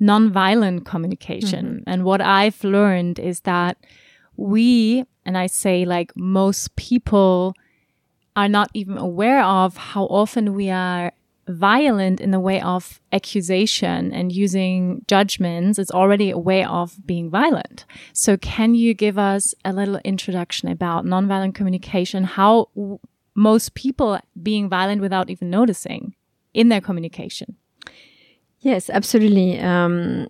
[0.00, 1.66] nonviolent communication.
[1.66, 1.92] Mm -hmm.
[1.92, 3.76] and what i've learned is that
[4.36, 7.52] we and i say like most people
[8.38, 11.10] are not even aware of how often we are
[11.48, 15.76] violent in the way of accusation and using judgments.
[15.76, 17.84] It's already a way of being violent.
[18.12, 22.22] So can you give us a little introduction about nonviolent communication?
[22.22, 22.68] How
[23.34, 26.14] most people being violent without even noticing
[26.54, 27.56] in their communication?
[28.60, 29.58] Yes absolutely.
[29.58, 30.28] Um,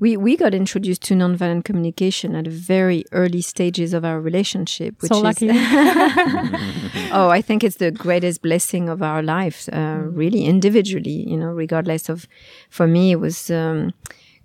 [0.00, 5.00] we we got introduced to nonviolent communication at a very early stages of our relationship.
[5.02, 5.48] Which so lucky.
[7.12, 9.68] oh, I think it's the greatest blessing of our lives.
[9.68, 12.26] Uh, really, individually, you know, regardless of.
[12.70, 13.50] For me, it was.
[13.50, 13.92] Um,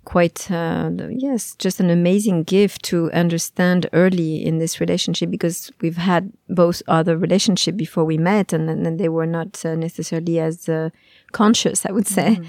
[0.04, 5.96] quite uh, yes just an amazing gift to understand early in this relationship because we've
[5.96, 10.68] had both other relationship before we met and, and they were not uh, necessarily as
[10.68, 10.90] uh,
[11.32, 12.46] conscious i would say mm.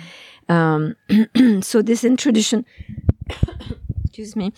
[0.50, 0.96] Um,
[1.62, 2.66] so this introduction,
[4.04, 4.54] excuse me,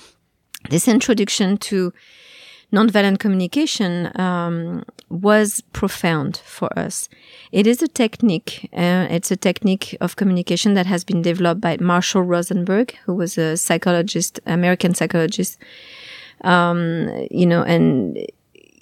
[0.69, 1.93] this introduction to
[2.73, 7.08] nonviolent communication um, was profound for us.
[7.52, 8.69] It is a technique.
[8.73, 13.38] Uh, it's a technique of communication that has been developed by Marshall Rosenberg, who was
[13.38, 15.58] a psychologist, American psychologist.
[16.41, 18.17] Um, you know, and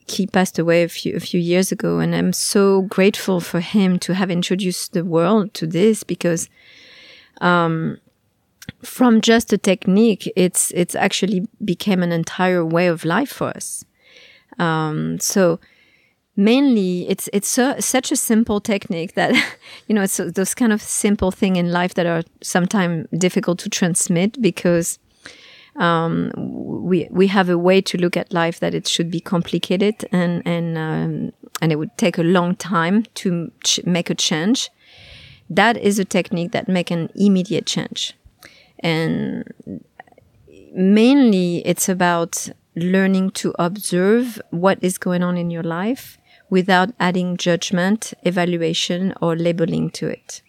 [0.07, 3.97] he passed away a few a few years ago, and I'm so grateful for him
[3.99, 6.49] to have introduced the world to this because.
[7.41, 7.97] Um,
[8.83, 13.85] from just a technique, it's it's actually became an entire way of life for us.
[14.59, 15.59] Um, so
[16.35, 19.33] mainly, it's it's so, such a simple technique that
[19.87, 23.69] you know it's those kind of simple thing in life that are sometimes difficult to
[23.69, 24.99] transmit because
[25.75, 30.05] um, we we have a way to look at life that it should be complicated
[30.11, 33.51] and and um, and it would take a long time to
[33.85, 34.69] make a change.
[35.49, 38.15] That is a technique that make an immediate change
[38.79, 39.51] and
[40.73, 46.17] mainly it's about learning to observe what is going on in your life
[46.49, 50.41] without adding judgment, evaluation, or labeling to it.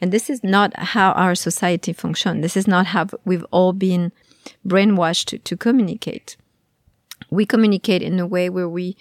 [0.00, 2.42] And this is not how our society functions.
[2.42, 4.12] This is not how we've all been
[4.66, 6.36] brainwashed to, to communicate.
[7.30, 8.96] We communicate in a way where we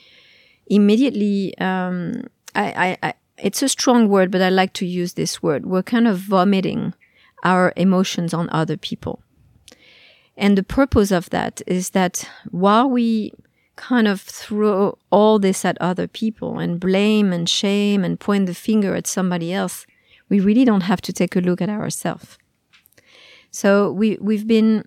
[0.67, 5.41] immediately, um, I, I, I, it's a strong word, but I like to use this
[5.41, 5.65] word.
[5.65, 6.93] We're kind of vomiting
[7.43, 9.22] our emotions on other people.
[10.38, 13.34] And the purpose of that is that while we
[13.76, 18.54] kind of throw all this at other people and blame and shame and point the
[18.54, 19.86] finger at somebody else,
[20.30, 22.38] we really don't have to take a look at ourselves.
[23.52, 24.86] So we we've been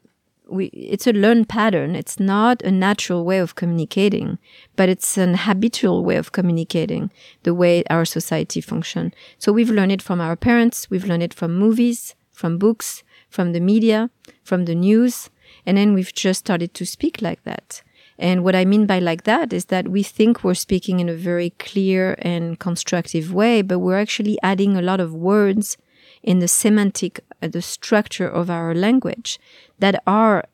[0.48, 1.96] we it's a learned pattern.
[1.96, 4.38] It's not a natural way of communicating,
[4.76, 7.10] but it's an habitual way of communicating
[7.42, 9.12] the way our society function.
[9.38, 13.52] So we've learned it from our parents, we've learned it from movies, from books, from
[13.52, 14.10] the media,
[14.44, 15.30] from the news.
[15.64, 17.82] And then we've just started to speak like that.
[18.18, 21.14] And what I mean by like that is that we think we're speaking in a
[21.14, 25.76] very clear and constructive way, but we're actually adding a lot of words
[26.22, 29.38] in the semantic, the structure of our language
[29.78, 30.44] that are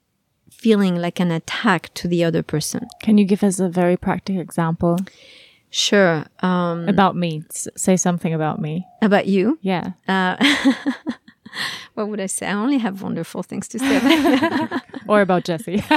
[0.51, 2.89] feeling like an attack to the other person.
[3.01, 4.99] Can you give us a very practical example?
[5.71, 6.25] Sure.
[6.41, 7.43] Um, about me.
[7.51, 8.87] S say something about me.
[9.01, 9.59] About you?
[9.63, 9.93] Yeah.
[10.07, 10.37] Uh,
[11.95, 12.47] what would I say?
[12.47, 14.69] I only have wonderful things to say.
[15.09, 15.83] or about Jesse.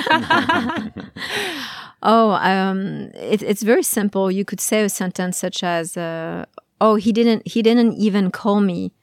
[2.02, 4.32] oh, um, it, it's very simple.
[4.32, 6.46] You could say a sentence such as, uh,
[6.80, 7.46] "Oh, he didn't.
[7.46, 8.94] He didn't even call me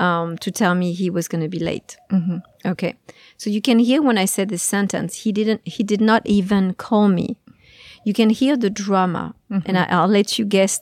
[0.00, 2.38] um, to tell me he was going to be late." Mm-hmm.
[2.66, 2.94] Okay,
[3.36, 5.60] so you can hear when I said this sentence, he didn't.
[5.64, 7.38] He did not even call me
[8.04, 9.34] you can hear the drama.
[9.50, 9.68] Mm-hmm.
[9.68, 10.80] And I, will let you guess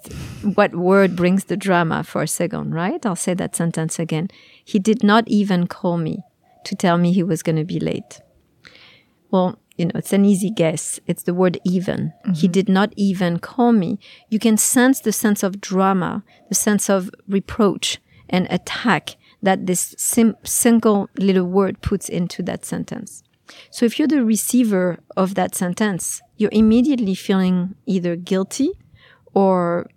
[0.54, 3.04] what word brings the drama for a second, right?
[3.04, 4.28] I'll say that sentence again.
[4.64, 6.22] He did not even call me
[6.64, 8.20] to tell me he was going to be late.
[9.30, 10.98] Well, you know, it's an easy guess.
[11.06, 12.12] It's the word even.
[12.24, 12.32] Mm-hmm.
[12.32, 13.98] He did not even call me.
[14.28, 19.94] You can sense the sense of drama, the sense of reproach and attack that this
[19.98, 23.22] sim- single little word puts into that sentence.
[23.70, 28.70] So if you're the receiver of that sentence, you're immediately feeling either guilty
[29.34, 29.88] or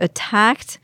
[0.00, 0.78] attacked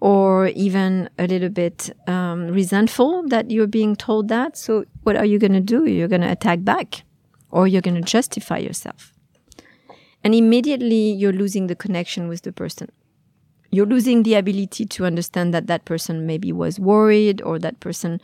[0.00, 4.56] or even a little bit um, resentful that you're being told that.
[4.56, 5.84] So what are you going to do?
[5.84, 7.02] You're going to attack back
[7.50, 9.12] or you're going to justify yourself.
[10.24, 12.88] And immediately you're losing the connection with the person.
[13.70, 18.20] You're losing the ability to understand that that person maybe was worried or that person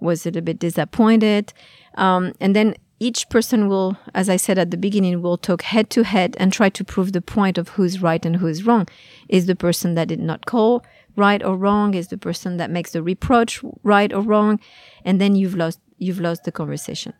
[0.00, 1.52] was a little bit disappointed.
[1.94, 5.88] Um, and then each person will, as I said at the beginning, will talk head
[5.90, 8.88] to head and try to prove the point of who's right and who's wrong.
[9.28, 10.84] Is the person that did not call
[11.14, 11.94] right or wrong?
[11.94, 14.58] Is the person that makes the reproach right or wrong?
[15.04, 17.12] And then you've lost you've lost the conversation.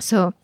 [0.00, 0.34] So,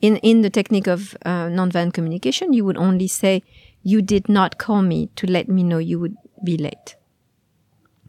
[0.00, 3.42] in in the technique of uh, nonviolent communication, you would only say,
[3.82, 6.96] "You did not call me to let me know you would be late."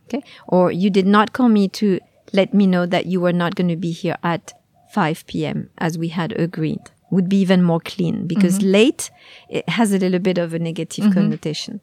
[0.08, 2.00] Okay, or you did not call me to
[2.34, 4.54] let me know that you were not going to be here at
[4.92, 5.70] 5 p.m.
[5.78, 8.72] as we had agreed would be even more clean because mm-hmm.
[8.72, 9.12] late
[9.50, 11.14] it has a little bit of a negative mm-hmm.
[11.14, 11.82] connotation.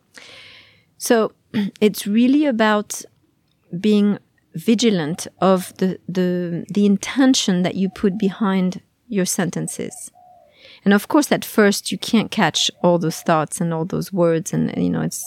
[0.98, 1.32] So
[1.80, 3.02] it's really about
[3.78, 4.18] being
[4.54, 10.10] vigilant of the, the the intention that you put behind your sentences.
[10.86, 14.54] And of course at first you can't catch all those thoughts and all those words
[14.54, 15.22] and you know it's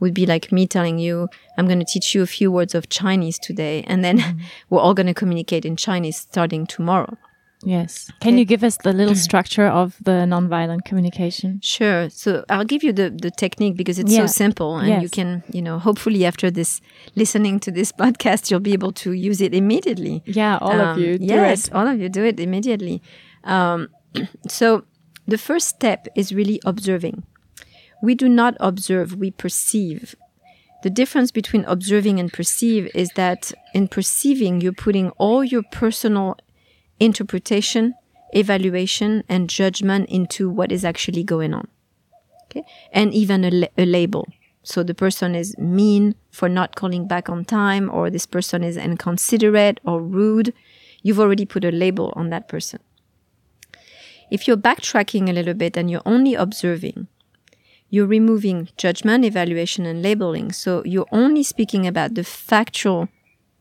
[0.00, 2.88] would be like me telling you, I'm going to teach you a few words of
[2.88, 4.40] Chinese today, and then mm.
[4.70, 7.16] we're all going to communicate in Chinese starting tomorrow.
[7.62, 8.10] Yes.
[8.20, 11.60] Can you give us the little structure of the nonviolent communication?
[11.62, 12.10] Sure.
[12.10, 14.20] So I'll give you the, the technique because it's yeah.
[14.20, 15.02] so simple and yes.
[15.02, 16.82] you can, you know, hopefully after this
[17.14, 20.22] listening to this podcast, you'll be able to use it immediately.
[20.26, 21.16] Yeah, all um, of you.
[21.18, 21.74] yes, it.
[21.74, 23.00] all of you do it immediately.
[23.44, 23.88] Um,
[24.48, 24.84] so
[25.26, 27.24] the first step is really observing.
[28.02, 30.14] We do not observe, we perceive.
[30.82, 36.36] The difference between observing and perceive is that in perceiving, you're putting all your personal
[37.00, 37.94] interpretation,
[38.34, 41.68] evaluation, and judgment into what is actually going on.
[42.44, 42.64] Okay.
[42.92, 44.28] And even a, la- a label.
[44.62, 48.76] So the person is mean for not calling back on time, or this person is
[48.76, 50.52] inconsiderate or rude.
[51.02, 52.80] You've already put a label on that person.
[54.34, 57.06] If you're backtracking a little bit and you're only observing,
[57.88, 60.50] you're removing judgment, evaluation, and labeling.
[60.50, 63.08] So you're only speaking about the factual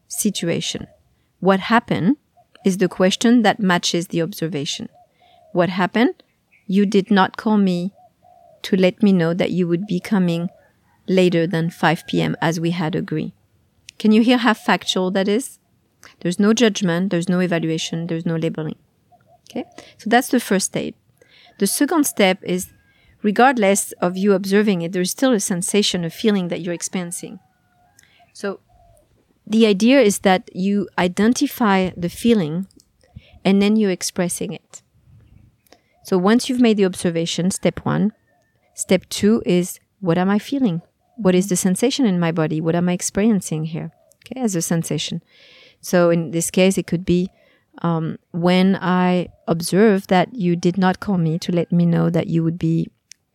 [0.08, 0.88] situation.
[1.40, 2.18] What happened
[2.66, 4.90] is the question that matches the observation.
[5.52, 6.24] What happened?
[6.66, 7.94] You did not call me
[8.64, 10.50] to let me know that you would be coming
[11.08, 12.36] later than 5 p.m.
[12.42, 13.34] as we had agreed.
[14.00, 15.60] Can you hear how factual that is?
[16.22, 18.80] There's no judgment, there's no evaluation, there's no labeling.
[19.54, 19.70] Okay?
[19.98, 20.96] So that's the first step.
[21.60, 22.74] The second step is
[23.22, 27.40] regardless of you observing it, there's still a sensation, a feeling that you're experiencing.
[28.34, 28.60] So
[29.46, 32.68] the idea is that you identify the feeling
[33.46, 34.82] and then you're expressing it.
[36.04, 38.14] So once you've made the observation, step one,
[38.74, 40.82] step two is what am I feeling?
[41.16, 42.60] What is the sensation in my body?
[42.60, 43.92] What am I experiencing here?
[44.26, 45.22] Okay, as a sensation.
[45.80, 47.30] So in this case, it could be
[47.82, 52.28] um, when I observed that you did not call me to let me know that
[52.28, 52.90] you would be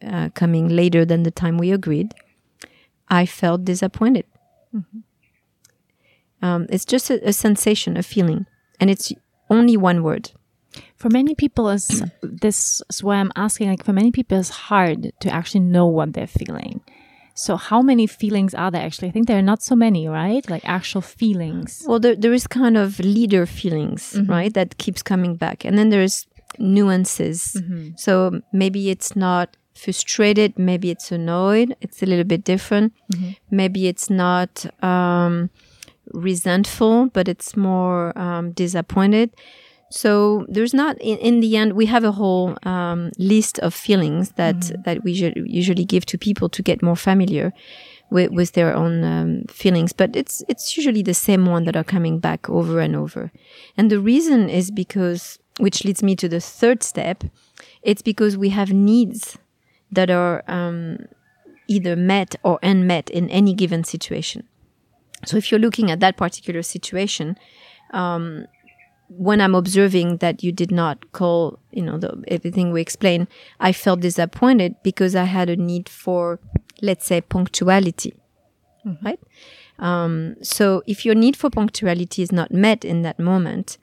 [0.06, 2.14] uh, coming later than the time we agreed,
[3.08, 4.26] I felt disappointed.
[4.74, 4.98] Mm-hmm.
[6.40, 8.46] Um, it's just a, a, sensation, a feeling,
[8.78, 9.12] and it's
[9.50, 10.30] only one word.
[10.94, 13.70] For many people, is this is why I'm asking.
[13.70, 16.80] Like for many people, it's hard to actually know what they're feeling.
[17.38, 19.08] So, how many feelings are there actually?
[19.08, 20.48] I think there are not so many, right?
[20.50, 21.84] Like actual feelings.
[21.86, 24.30] Well, there, there is kind of leader feelings, mm -hmm.
[24.36, 24.52] right?
[24.54, 26.26] That keeps coming back, and then there's
[26.58, 27.54] nuances.
[27.54, 27.92] Mm -hmm.
[27.96, 31.76] So maybe it's not frustrated, maybe it's annoyed.
[31.80, 32.92] It's a little bit different.
[33.14, 33.34] Mm -hmm.
[33.48, 34.66] Maybe it's not.
[34.82, 35.50] Um,
[36.14, 39.30] resentful, but it's more um, disappointed.
[39.90, 44.32] So there's not in, in, the end we have a whole um, list of feelings
[44.32, 44.84] that mm.
[44.84, 47.52] that we usually give to people to get more familiar
[48.10, 51.84] with, with their own um, feelings, but it's it's usually the same one that are
[51.84, 53.30] coming back over and over.
[53.76, 57.24] And the reason is because, which leads me to the third step,
[57.82, 59.38] it's because we have needs
[59.90, 60.98] that are um,
[61.66, 64.46] either met or unmet in any given situation.
[65.24, 67.38] So if you're looking at that particular situation,
[67.92, 68.46] um,
[69.08, 73.28] when I'm observing that you did not call, you know, the, everything we explained,
[73.58, 76.38] I felt disappointed because I had a need for,
[76.82, 78.14] let's say, punctuality,
[78.86, 79.04] mm-hmm.
[79.04, 79.20] right?
[79.78, 83.78] Um, so if your need for punctuality is not met in that moment,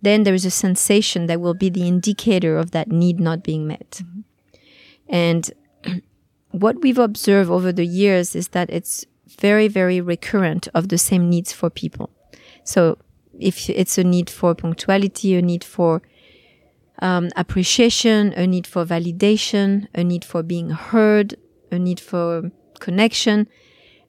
[0.00, 3.66] then there is a sensation that will be the indicator of that need not being
[3.66, 4.02] met.
[4.02, 4.20] Mm-hmm.
[5.08, 5.50] And
[6.50, 9.06] what we've observed over the years is that it's
[9.40, 12.10] very, very recurrent of the same needs for people.
[12.62, 12.98] So
[13.38, 16.02] if it's a need for punctuality, a need for
[17.00, 21.36] um, appreciation, a need for validation, a need for being heard,
[21.70, 23.48] a need for connection,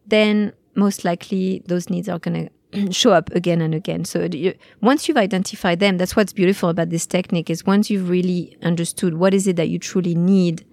[0.05, 4.05] then most likely those needs are going to show up again and again.
[4.05, 8.09] So you, once you've identified them, that's what's beautiful about this technique is once you've
[8.09, 10.65] really understood what is it that you truly need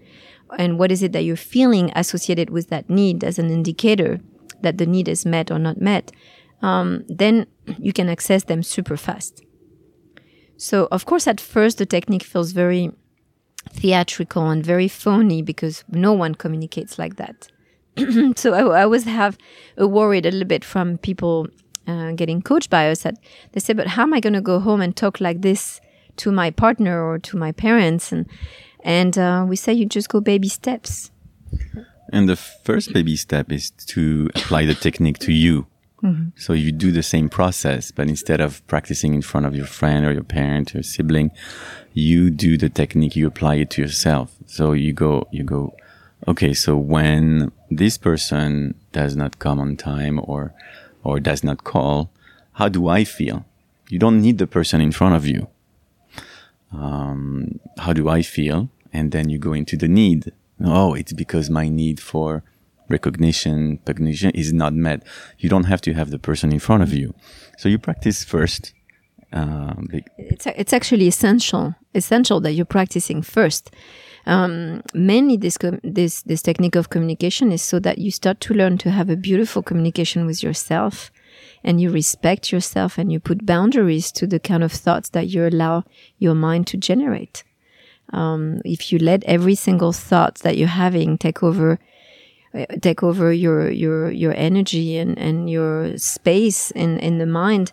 [0.59, 4.21] and what is it that you're feeling associated with that need as an indicator
[4.63, 6.13] that the need is met or not met,
[6.63, 7.47] um, then
[7.79, 9.43] you can access them super fast.
[10.57, 12.91] So, of course, at first the technique feels very
[13.71, 17.49] theatrical and very phony because no one communicates like that.
[18.37, 19.39] so I, I, always have
[19.77, 21.49] worried a little bit from people
[21.87, 23.17] uh, getting coached by us that
[23.53, 25.81] they say, "But how am I going to go home and talk like this
[26.19, 28.27] to my partner or to my parents?" And
[28.85, 31.11] and uh, we say you just go baby steps.
[32.13, 35.67] And the first baby step is to apply the technique to you.
[36.03, 36.31] Mm-hmm.
[36.37, 40.05] So you do the same process, but instead of practicing in front of your friend
[40.05, 41.31] or your parent or sibling,
[41.95, 44.37] you do the technique, you apply it to yourself.
[44.47, 45.75] So you go, you go,
[46.29, 50.53] okay, so when this person does not come on time or,
[51.03, 52.11] or does not call,
[52.53, 53.47] how do I feel?
[53.89, 55.49] You don't need the person in front of you.
[56.73, 58.69] Um, how do I feel?
[58.93, 60.33] And then you go into the need
[60.65, 62.43] oh, it's because my need for
[62.89, 65.03] recognition, recognition is not met.
[65.39, 67.15] You don't have to have the person in front of you.
[67.59, 68.73] So you practice first.
[69.33, 73.71] Um, it's, it's actually essential, essential that you're practicing first.
[74.27, 78.79] Um, mainly this, this, this technique of communication is so that you start to learn
[78.79, 81.11] to have a beautiful communication with yourself
[81.63, 85.47] and you respect yourself and you put boundaries to the kind of thoughts that you
[85.47, 85.85] allow
[86.19, 87.45] your mind to generate.
[88.13, 91.79] Um, if you let every single thought that you're having take over,
[92.81, 97.73] take over your your your energy and and your space in in the mind,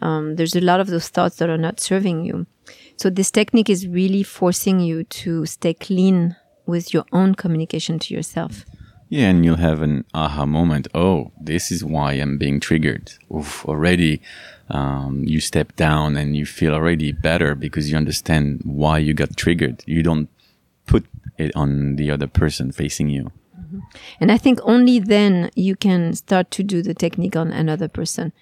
[0.00, 2.46] um, there's a lot of those thoughts that are not serving you.
[2.96, 8.14] So this technique is really forcing you to stay clean with your own communication to
[8.14, 8.64] yourself.
[9.08, 10.88] Yeah, and you'll have an aha moment.
[10.94, 13.12] Oh, this is why I'm being triggered.
[13.34, 14.22] Oof, already
[14.70, 19.36] um, you step down and you feel already better because you understand why you got
[19.36, 19.84] triggered.
[19.86, 20.30] You don't
[20.86, 21.04] put
[21.36, 23.30] it on the other person facing you.
[24.20, 28.32] And I think only then you can start to do the technique on another person.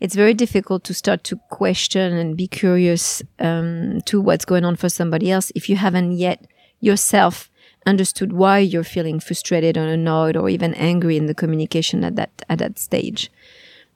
[0.00, 4.76] It's very difficult to start to question and be curious um, to what's going on
[4.76, 6.46] for somebody else if you haven't yet
[6.80, 7.50] yourself
[7.86, 12.30] understood why you're feeling frustrated or annoyed or even angry in the communication at that
[12.48, 13.30] at that stage.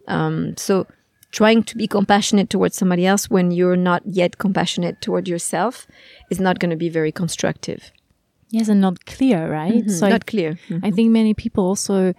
[0.09, 0.87] Um, so
[1.31, 5.87] trying to be compassionate towards somebody else when you're not yet compassionate toward yourself
[6.31, 7.93] is not going to be very constructive.
[8.53, 9.73] Yes, and not clear, right?
[9.73, 9.91] Mm-hmm.
[9.91, 10.53] So not I, clear.
[10.69, 10.85] Mm-hmm.
[10.85, 12.13] I think many people also,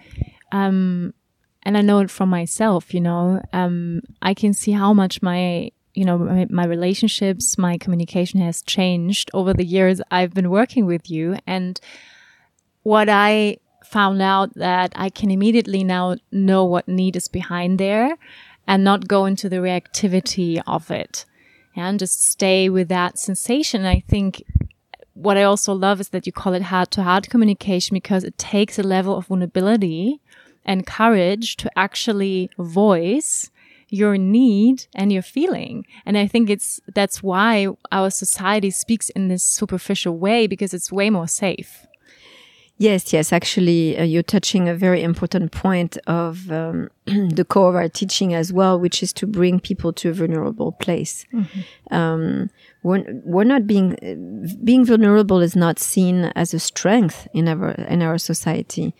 [0.50, 1.14] um,
[1.62, 2.92] and I know it from myself.
[2.92, 7.78] You know, um, I can see how much my you know, my, my, relationships, my
[7.78, 11.36] communication has changed over the years I've been working with you.
[11.46, 11.80] And
[12.82, 18.16] what I found out that I can immediately now know what need is behind there
[18.66, 21.26] and not go into the reactivity of it
[21.76, 23.86] and just stay with that sensation.
[23.86, 24.42] I think
[25.14, 28.36] what I also love is that you call it heart to heart communication because it
[28.36, 30.20] takes a level of vulnerability
[30.64, 33.50] and courage to actually voice
[33.88, 35.86] your need and your feeling.
[36.04, 40.90] And I think it's, that's why our society speaks in this superficial way because it's
[40.90, 41.86] way more safe.
[42.76, 43.32] Yes, yes.
[43.32, 48.34] Actually, uh, you're touching a very important point of um, the core of our teaching
[48.34, 51.24] as well, which is to bring people to a vulnerable place.
[51.32, 51.94] Mm-hmm.
[51.94, 52.50] Um,
[52.82, 53.96] we're, we're not being
[54.64, 58.94] being vulnerable is not seen as a strength in our in our society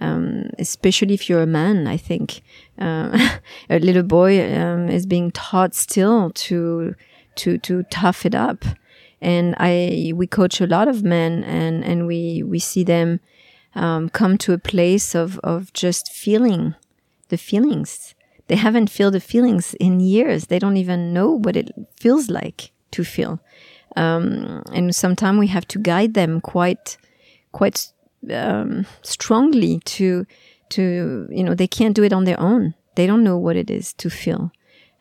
[0.00, 1.86] um, especially if you're a man.
[1.86, 2.42] I think
[2.78, 3.38] uh,
[3.70, 6.94] a little boy um, is being taught still to
[7.36, 8.64] to to tough it up,
[9.20, 13.20] and I we coach a lot of men, and and we we see them
[13.74, 16.74] um, come to a place of of just feeling
[17.28, 18.14] the feelings.
[18.48, 20.46] They haven't felt the feelings in years.
[20.46, 23.40] They don't even know what it feels like to feel.
[23.96, 26.96] Um, and sometimes we have to guide them quite,
[27.52, 27.88] quite
[28.30, 30.26] um, strongly to
[30.68, 32.74] to you know they can't do it on their own.
[32.94, 34.52] They don't know what it is to feel.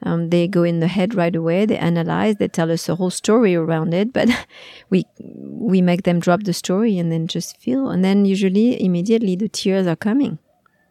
[0.05, 1.65] Um, they go in the head right away.
[1.65, 2.35] They analyze.
[2.35, 4.29] They tell us a whole story around it, but
[4.89, 7.89] we we make them drop the story and then just feel.
[7.89, 10.37] And then usually, immediately, the tears are coming.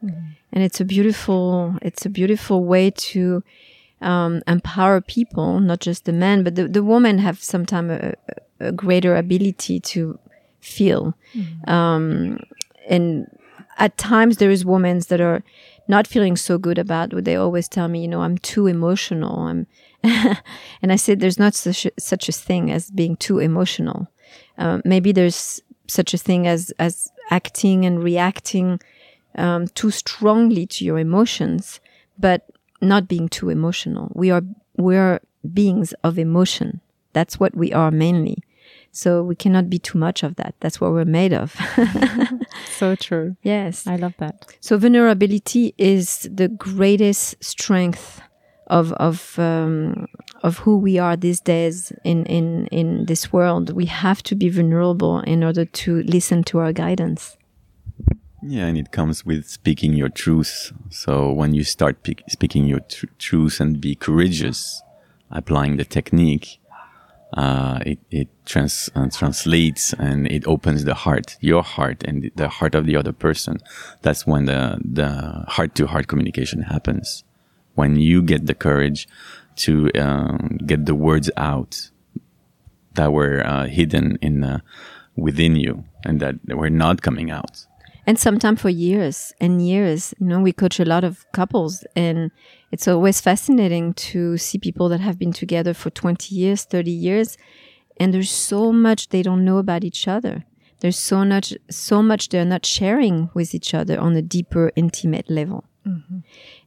[0.03, 0.21] Mm-hmm.
[0.53, 3.43] And it's a beautiful it's a beautiful way to
[4.01, 8.15] um, empower people, not just the men, but the, the women have sometimes a,
[8.61, 10.19] a greater ability to
[10.61, 11.15] feel.
[11.35, 11.71] Mm-hmm.
[11.71, 12.41] Um,
[12.89, 13.27] and
[13.79, 15.43] at times there is women that are
[15.89, 19.41] not feeling so good about what they always tell me, you know, I'm too emotional.
[19.41, 19.67] I'm,
[20.03, 24.09] and I said, there's not such a, such a thing as being too emotional.
[24.57, 28.81] Uh, maybe there's such a thing as, as acting and reacting,
[29.37, 31.81] um, too strongly to your emotions,
[32.19, 32.49] but
[32.81, 34.11] not being too emotional.
[34.15, 34.43] We are,
[34.77, 35.21] we are
[35.53, 36.81] beings of emotion.
[37.13, 38.39] That's what we are mainly.
[38.95, 40.55] So we cannot be too much of that.
[40.61, 41.57] That's what we're made of.
[42.77, 43.37] so true.
[43.43, 43.89] Yes.
[43.89, 44.57] I love that.
[44.61, 48.23] So vulnerability is the greatest strength
[48.69, 50.07] of of um,
[50.45, 53.73] of who we are these days in in in this world.
[53.75, 57.37] We have to be vulnerable in order to listen to our guidance.
[58.47, 60.73] Yeah, and it comes with speaking your truth.
[60.89, 61.97] So when you start
[62.29, 64.83] speaking your tr truth and be courageous,
[65.31, 66.61] applying the technique,
[67.35, 72.49] uh, it, it trans, uh, translates and it opens the heart, your heart and the
[72.49, 73.59] heart of the other person.
[74.03, 77.25] That's when the, the heart to heart communication happens.
[77.75, 79.09] When you get the courage
[79.57, 81.91] to um, get the words out
[82.95, 84.63] that were uh, hidden in
[85.17, 87.67] within you and that were not coming out
[88.07, 92.31] and sometimes for years and years you know we coach a lot of couples and
[92.75, 97.39] it's always fascinating to see people that have been together for 20 years 30 years
[97.99, 100.45] and there's so much they don't know about each other
[100.81, 105.31] there's so much so much they're not sharing with each other on a deeper intimate
[105.31, 106.19] level mm-hmm.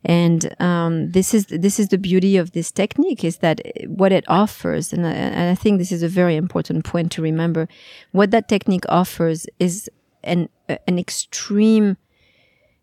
[0.06, 4.24] and um, this is this is the beauty of this technique is that what it
[4.30, 7.68] offers and I, and I think this is a very important point to remember
[8.14, 9.90] what that technique offers is
[10.24, 10.48] an
[10.88, 11.98] an extreme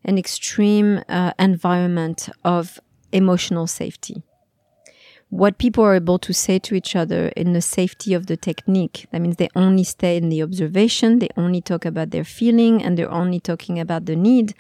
[0.05, 2.79] an extreme uh, environment of
[3.14, 4.22] emotional safety
[5.30, 9.06] what people are able to say to each other in the safety of the technique.
[9.10, 12.96] That means they only stay in the observation, they only talk about their feeling, and
[12.96, 14.54] they're only talking about the need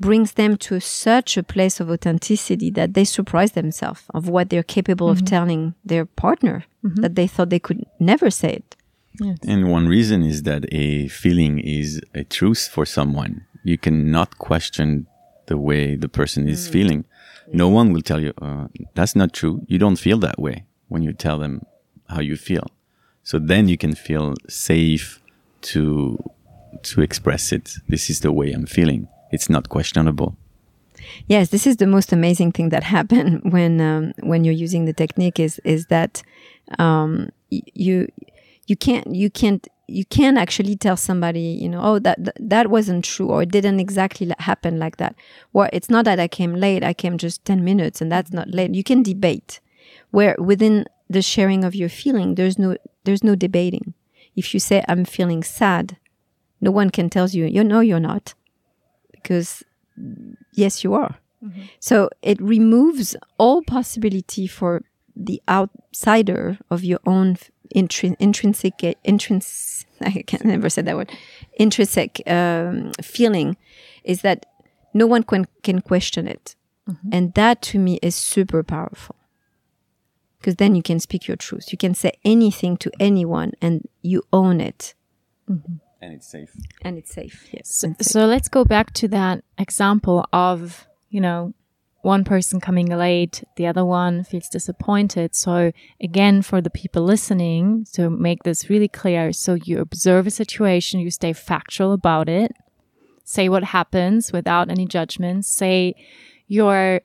[0.00, 4.62] brings them to such a place of authenticity that they surprise themselves of what they're
[4.62, 5.22] capable mm-hmm.
[5.22, 7.02] of telling their partner mm-hmm.
[7.02, 8.76] that they thought they could never say it.
[9.20, 9.36] Yes.
[9.46, 13.44] And one reason is that a feeling is a truth for someone.
[13.62, 15.06] You cannot question
[15.46, 16.72] the way the person is mm.
[16.72, 17.04] feeling.
[17.52, 19.62] No one will tell you, uh, that's not true.
[19.66, 21.66] You don't feel that way when you tell them
[22.08, 22.66] how you feel.
[23.22, 25.20] So then you can feel safe
[25.62, 26.18] to,
[26.82, 27.74] to express it.
[27.88, 30.36] This is the way I'm feeling it's not questionable.
[31.26, 34.92] Yes, this is the most amazing thing that happened when um, when you're using the
[34.92, 36.22] technique is is that
[36.78, 38.10] um, you
[38.66, 43.04] you can't you can't you can't actually tell somebody you know oh that that wasn't
[43.04, 45.14] true or it didn't exactly happen like that.
[45.52, 46.84] Well, it's not that I came late.
[46.84, 48.74] I came just ten minutes, and that's not late.
[48.74, 49.60] You can debate
[50.10, 53.94] where within the sharing of your feeling, there's no there's no debating.
[54.36, 55.96] If you say I'm feeling sad,
[56.60, 58.34] no one can tell you you know you're not
[59.12, 59.62] because
[60.52, 61.16] yes, you are.
[61.44, 61.62] Mm-hmm.
[61.78, 64.82] So it removes all possibility for
[65.16, 67.36] the outsider of your own
[67.74, 71.10] intri- intrinsic, intrinsic, I can never say that word,
[71.54, 73.56] intrinsic um, feeling
[74.04, 74.46] is that
[74.94, 76.56] no one can, can question it.
[76.88, 77.08] Mm-hmm.
[77.12, 79.16] And that to me is super powerful.
[80.38, 81.70] Because then you can speak your truth.
[81.70, 84.94] You can say anything to anyone and you own it.
[85.48, 86.56] Mm-hmm and it's safe.
[86.82, 87.48] And it's safe.
[87.52, 87.74] Yes.
[87.74, 88.06] So, safe.
[88.06, 91.54] so let's go back to that example of, you know,
[92.02, 95.34] one person coming late, the other one feels disappointed.
[95.34, 100.30] So again, for the people listening, to make this really clear, so you observe a
[100.30, 102.52] situation, you stay factual about it,
[103.24, 105.94] say what happens without any judgments, say
[106.46, 107.02] your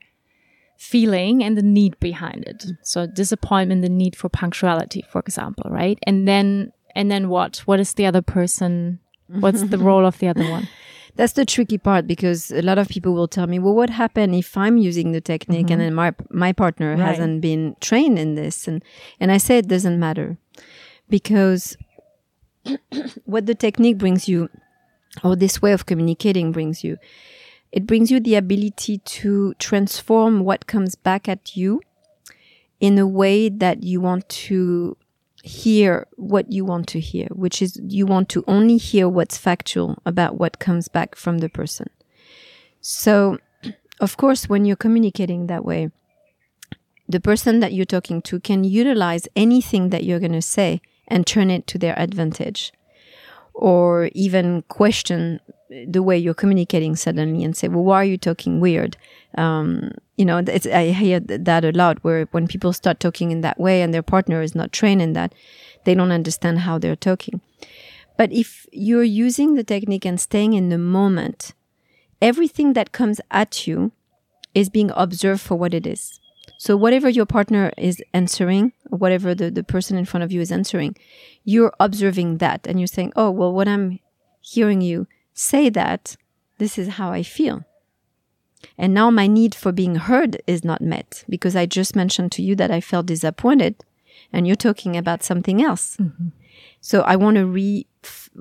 [0.78, 2.66] feeling and the need behind it.
[2.84, 6.00] So disappointment, the need for punctuality, for example, right?
[6.04, 7.58] And then and then what?
[7.66, 9.00] What is the other person?
[9.28, 10.68] What's the role of the other one?
[11.16, 14.36] That's the tricky part because a lot of people will tell me, well, what happened
[14.36, 15.74] if I'm using the technique mm-hmm.
[15.74, 17.00] and then my, my partner right.
[17.00, 18.68] hasn't been trained in this?
[18.68, 18.84] And,
[19.20, 20.38] and I say it doesn't matter
[21.10, 21.78] because
[23.26, 24.50] what the technique brings you
[25.24, 26.98] or this way of communicating brings you,
[27.72, 31.82] it brings you the ability to transform what comes back at you
[32.80, 34.98] in a way that you want to
[35.46, 39.98] hear what you want to hear, which is you want to only hear what's factual
[40.04, 41.88] about what comes back from the person.
[42.82, 43.38] So,
[44.00, 45.92] of course, when you're communicating that way,
[47.08, 51.28] the person that you're talking to can utilize anything that you're going to say and
[51.28, 52.74] turn it to their advantage
[53.54, 55.40] or even question
[55.70, 58.98] the way you're communicating suddenly and say, well, why are you talking weird?
[59.38, 60.44] Um, you know,
[60.74, 64.04] I hear that a lot where when people start talking in that way and their
[64.04, 65.34] partner is not trained in that,
[65.84, 67.42] they don't understand how they're talking.
[68.18, 71.54] But if you're using the technique and staying in the moment,
[72.22, 73.92] everything that comes at you
[74.54, 76.20] is being observed for what it is.
[76.58, 80.52] So whatever your partner is answering, whatever the, the person in front of you is
[80.52, 80.96] answering,
[81.44, 84.00] you're observing that and you're saying, oh, well, what I'm
[84.40, 86.16] hearing you say that,
[86.58, 87.64] this is how I feel.
[88.78, 92.42] And now my need for being heard is not met because I just mentioned to
[92.42, 93.84] you that I felt disappointed
[94.34, 95.98] and you're talking about something else.
[95.98, 96.30] Mm-hmm.
[96.82, 97.86] So I want to re,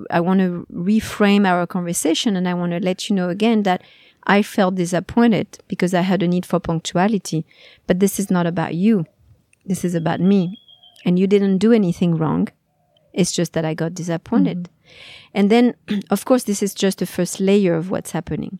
[0.09, 3.83] I want to reframe our conversation and I want to let you know again that
[4.23, 7.45] I felt disappointed because I had a need for punctuality,
[7.85, 9.05] but this is not about you.
[9.65, 10.59] This is about me.
[11.05, 12.47] And you didn't do anything wrong.
[13.15, 14.63] It's just that I got disappointed.
[14.63, 14.91] Mm-hmm.
[15.33, 15.75] And then,
[16.09, 18.59] of course, this is just the first layer of what's happening.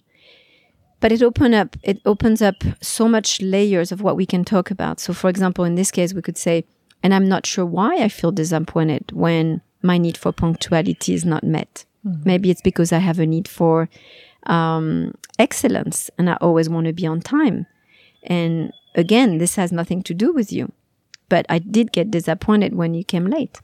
[1.01, 4.71] But it open up, it opens up so much layers of what we can talk
[4.71, 4.99] about.
[4.99, 6.65] So, for example, in this case, we could say,
[7.03, 11.43] and I'm not sure why I feel disappointed when my need for punctuality is not
[11.43, 11.85] met.
[12.05, 12.21] Mm-hmm.
[12.25, 13.89] Maybe it's because I have a need for
[14.45, 17.67] um, excellence and I always want to be on time.
[18.23, 20.71] And again, this has nothing to do with you.
[21.29, 23.59] But I did get disappointed when you came late.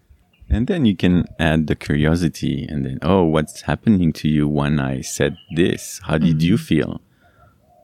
[0.52, 4.82] And then you can add the curiosity and then, oh, what's happening to you when
[4.82, 6.02] I said this?
[6.04, 6.48] How did mm-hmm.
[6.48, 7.02] you feel?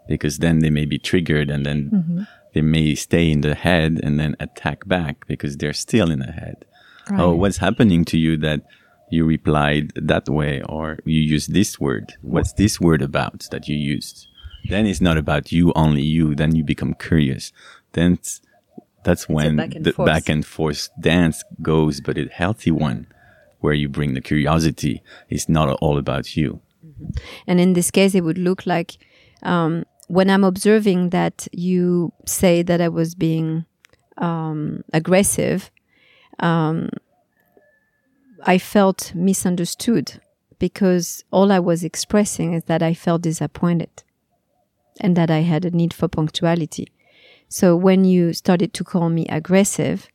[0.07, 2.23] Because then they may be triggered and then mm-hmm.
[2.53, 6.33] they may stay in the head and then attack back because they're still in the
[6.33, 6.65] head.
[7.09, 7.21] Right.
[7.21, 8.63] Oh, what's happening to you that
[9.09, 12.15] you replied that way or you used this word?
[12.21, 14.27] What's this word about that you used?
[14.67, 16.35] Then it's not about you, only you.
[16.35, 17.53] Then you become curious.
[17.93, 18.19] Then
[19.03, 20.05] that's when back the forth.
[20.05, 23.07] back and forth dance goes, but a healthy one
[23.59, 25.01] where you bring the curiosity.
[25.29, 26.61] It's not all about you.
[26.85, 27.09] Mm-hmm.
[27.47, 28.97] And in this case, it would look like
[29.43, 33.65] um, when I'm observing that you say that I was being
[34.17, 35.71] um, aggressive,
[36.39, 36.89] um,
[38.43, 40.21] I felt misunderstood
[40.59, 44.03] because all I was expressing is that I felt disappointed
[44.99, 46.87] and that I had a need for punctuality.
[47.49, 50.07] So when you started to call me aggressive,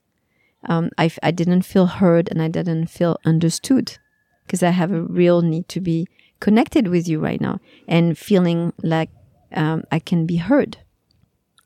[0.69, 3.99] um, I, I didn't feel heard and I didn't feel understood
[4.47, 6.07] because I have a real need to be
[6.41, 9.11] connected with you right now and feeling like
[9.55, 10.79] um, I can be heard.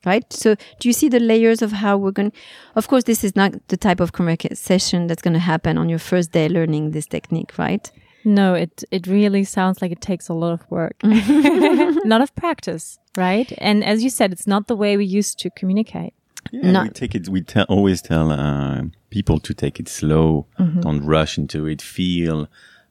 [0.05, 0.31] Right.
[0.31, 2.31] So, do you see the layers of how we're going?
[2.75, 5.99] Of course, this is not the type of conversation that's going to happen on your
[5.99, 7.91] first day learning this technique, right?
[8.27, 12.35] No, it it really sounds like it takes a lot of work, a lot of
[12.35, 13.49] practice, right?
[13.57, 16.13] And as you said, it's not the way we used to communicate.
[16.51, 17.29] Yeah, Not- we take it.
[17.29, 20.45] We tell, always tell uh, people to take it slow.
[20.59, 20.81] Mm-hmm.
[20.81, 21.81] Don't rush into it.
[21.81, 22.49] Feel.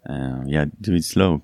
[0.09, 1.43] Uh, yeah, do it slow.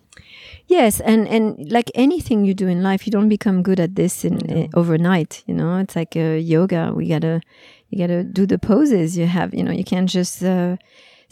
[0.68, 4.24] Yes, and and like anything you do in life, you don't become good at this
[4.24, 5.42] in uh, overnight.
[5.46, 6.92] You know, it's like uh, yoga.
[6.94, 7.42] We gotta
[7.90, 9.18] you gotta do the poses.
[9.18, 10.76] You have you know you can't just uh,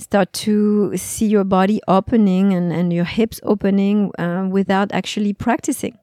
[0.00, 5.98] start to see your body opening and and your hips opening uh, without actually practicing.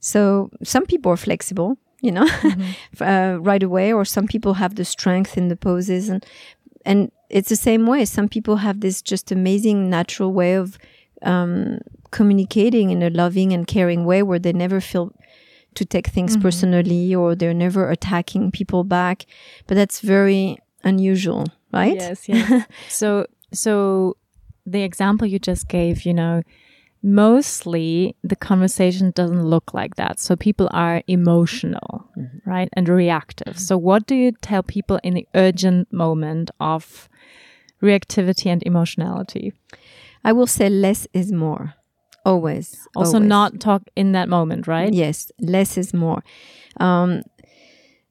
[0.00, 2.26] So some people are flexible, you know,
[3.00, 6.24] uh, right away, or some people have the strength in the poses, and
[6.84, 8.04] and it's the same way.
[8.04, 10.78] Some people have this just amazing natural way of
[11.22, 11.80] um,
[12.10, 15.12] communicating in a loving and caring way, where they never feel
[15.74, 19.26] to take things personally, or they're never attacking people back.
[19.66, 21.94] But that's very unusual, right?
[21.94, 22.66] Yes, yes.
[22.88, 24.16] so, so
[24.66, 26.42] the example you just gave, you know,
[27.02, 30.20] mostly the conversation doesn't look like that.
[30.20, 32.08] So people are emotional,
[32.44, 32.68] right?
[32.74, 33.58] And reactive.
[33.58, 37.08] So what do you tell people in the urgent moment of
[37.82, 39.52] reactivity and emotionality?
[40.24, 41.74] I will say less is more.
[42.26, 42.86] Always.
[42.94, 43.28] Also always.
[43.28, 44.92] not talk in that moment, right?
[44.92, 46.22] Yes, less is more.
[46.78, 47.22] Um,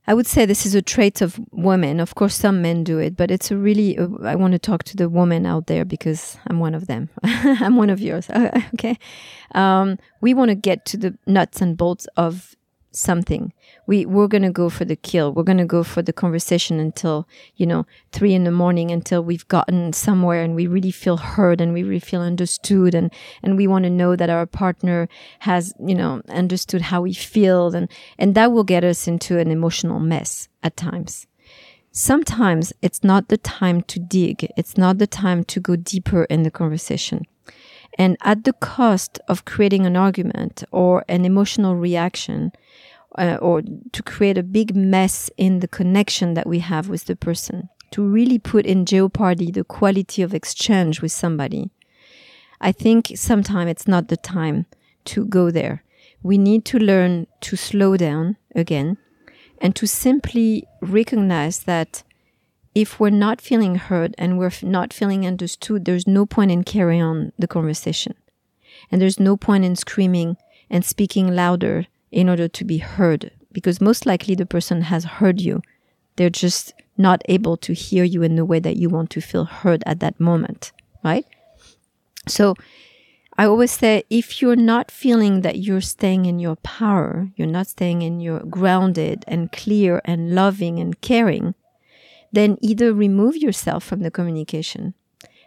[0.10, 2.00] I would say this is a trait of women.
[2.00, 3.96] Of course, some men do it, but it's a really.
[3.96, 7.10] Uh, I want to talk to the women out there because I'm one of them.
[7.24, 8.28] I'm one of yours.
[8.74, 8.98] okay.
[9.54, 12.56] Um, we want to get to the nuts and bolts of
[12.92, 13.54] something.
[13.88, 15.34] We we're gonna go for the kill.
[15.34, 19.48] We're gonna go for the conversation until you know three in the morning until we've
[19.48, 23.12] gotten somewhere and we really feel heard and we really feel understood and
[23.44, 25.08] and we want to know that our partner
[25.40, 29.52] has you know understood how we feel and and that will get us into an
[29.52, 31.28] emotional mess at times.
[31.92, 34.48] Sometimes it's not the time to dig.
[34.56, 37.26] It's not the time to go deeper in the conversation.
[37.98, 42.52] And at the cost of creating an argument or an emotional reaction,
[43.20, 43.62] uh, or
[43.92, 48.02] to create a big mess in the connection that we have with the person, to
[48.02, 51.70] really put in jeopardy the quality of exchange with somebody,
[52.62, 54.66] I think sometimes it's not the time
[55.06, 55.84] to go there.
[56.24, 58.98] We need to learn to slow down again
[59.62, 62.04] and to simply recognize that
[62.76, 67.02] if we're not feeling heard and we're not feeling understood, there's no point in carrying
[67.02, 68.16] on the conversation.
[68.92, 70.38] And there's no point in screaming
[70.70, 75.42] and speaking louder in order to be heard because most likely the person has heard
[75.42, 75.62] you.
[76.16, 79.46] They're just not able to hear you in the way that you want to feel
[79.46, 80.72] heard at that moment,
[81.04, 81.26] right?
[82.28, 82.56] So
[83.38, 87.68] I always say if you're not feeling that you're staying in your power, you're not
[87.68, 91.56] staying in your grounded and clear and loving and caring,
[92.34, 94.94] then either remove yourself from the communication,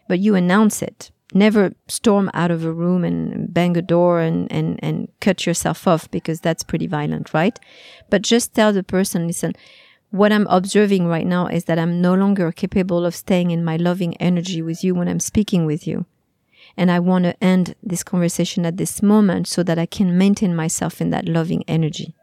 [0.09, 1.11] but you announce it.
[1.35, 5.89] Never storm out of a room and bang a door and, and, and cut yourself
[5.89, 7.59] off because that's pretty violent, right?
[8.11, 9.55] But just tell the person, listen,
[10.11, 13.77] what I'm observing right now is that I'm no longer capable of staying in my
[13.77, 16.05] loving energy with you when I'm speaking with you.
[16.77, 20.55] And I want to end this conversation at this moment so that I can maintain
[20.55, 22.15] myself in that loving energy.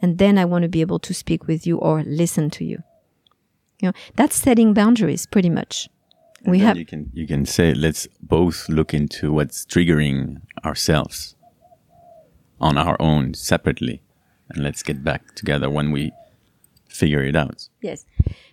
[0.00, 2.82] And then I want to be able to speak with you or listen to you.
[3.80, 5.88] You know, that's setting boundaries pretty much.
[6.46, 11.34] And We have You can you can say let's both look into what's triggering ourselves
[12.60, 14.00] on our own separately,
[14.48, 16.12] and let's get back together when we
[16.88, 17.68] figure it out.
[17.82, 18.04] Yes.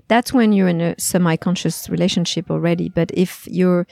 [0.08, 2.90] That's when you're in a semi conscious relationship already.
[2.90, 3.88] But if you're,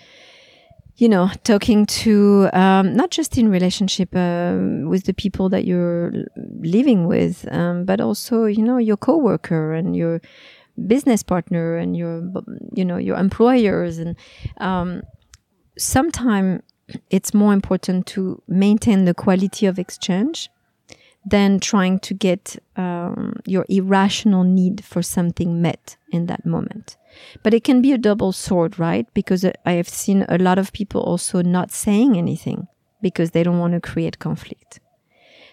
[0.97, 6.11] you know, talking to, um, not just in relationship um, with the people that you're
[6.59, 10.21] living with, um, but also, you know, your coworker and your
[10.87, 12.23] business partner and your,
[12.73, 13.97] you know, your employers.
[13.97, 14.15] And
[14.57, 15.01] um,
[15.77, 16.61] sometimes
[17.09, 20.49] it's more important to maintain the quality of exchange
[21.25, 26.97] than trying to get um, your irrational need for something met in that moment.
[27.43, 29.07] But it can be a double sword, right?
[29.13, 32.67] Because I have seen a lot of people also not saying anything
[33.01, 34.79] because they don't want to create conflict.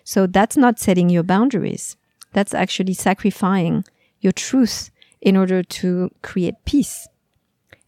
[0.04, 1.96] So that's not setting your boundaries.
[2.32, 3.84] That's actually sacrificing
[4.20, 4.90] your truth
[5.20, 7.08] in order to create peace.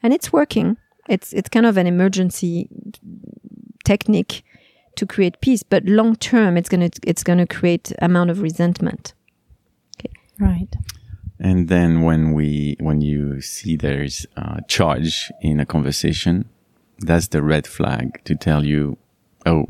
[0.02, 0.76] And it's working.
[1.08, 2.68] It's, it's kind of an emergency
[3.84, 4.44] technique
[4.96, 8.42] to create peace, but long term, it's going to, it's going to create amount of
[8.42, 9.14] resentment.
[9.98, 10.12] Okay.
[10.38, 10.74] Right.
[11.38, 16.48] And then when we, when you see there's a charge in a conversation,
[16.98, 18.98] that's the red flag to tell you,
[19.46, 19.68] oh,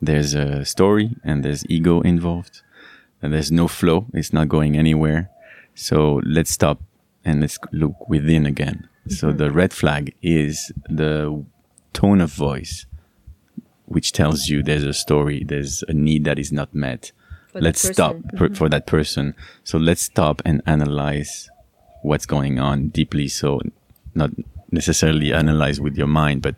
[0.00, 2.62] there's a story and there's ego involved
[3.22, 4.06] and there's no flow.
[4.12, 5.30] It's not going anywhere.
[5.74, 6.82] So let's stop
[7.24, 8.88] and let's look within again.
[9.00, 9.12] Mm-hmm.
[9.12, 11.44] So the red flag is the
[11.92, 12.86] tone of voice,
[13.86, 17.12] which tells you there's a story, there's a need that is not met.
[17.52, 18.54] For let's stop mm-hmm.
[18.54, 19.34] for that person.
[19.62, 21.48] So let's stop and analyze
[22.02, 23.28] what's going on deeply.
[23.28, 23.60] So
[24.14, 24.30] not
[24.70, 26.56] necessarily analyze with your mind, but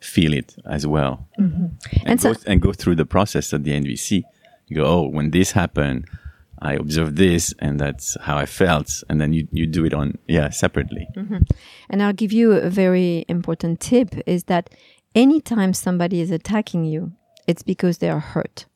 [0.00, 1.26] feel it as well.
[1.38, 1.64] Mm-hmm.
[1.64, 4.22] And, and, go, so- and go through the process at the NVC.
[4.68, 6.06] You go, oh, when this happened,
[6.60, 9.02] I observed this and that's how I felt.
[9.08, 11.06] And then you, you do it on, yeah, separately.
[11.16, 11.38] Mm-hmm.
[11.90, 14.70] And I'll give you a very important tip is that
[15.14, 17.12] anytime somebody is attacking you,
[17.46, 18.66] it's because they are hurt.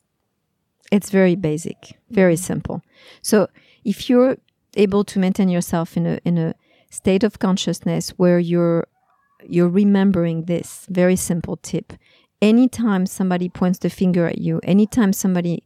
[0.91, 2.43] It's very basic, very mm-hmm.
[2.43, 2.81] simple.
[3.21, 3.49] So
[3.83, 4.37] if you're
[4.75, 6.53] able to maintain yourself in a, in a
[6.89, 8.87] state of consciousness where you're,
[9.47, 11.93] you're remembering this very simple tip,
[12.41, 15.63] anytime somebody points the finger at you, anytime somebody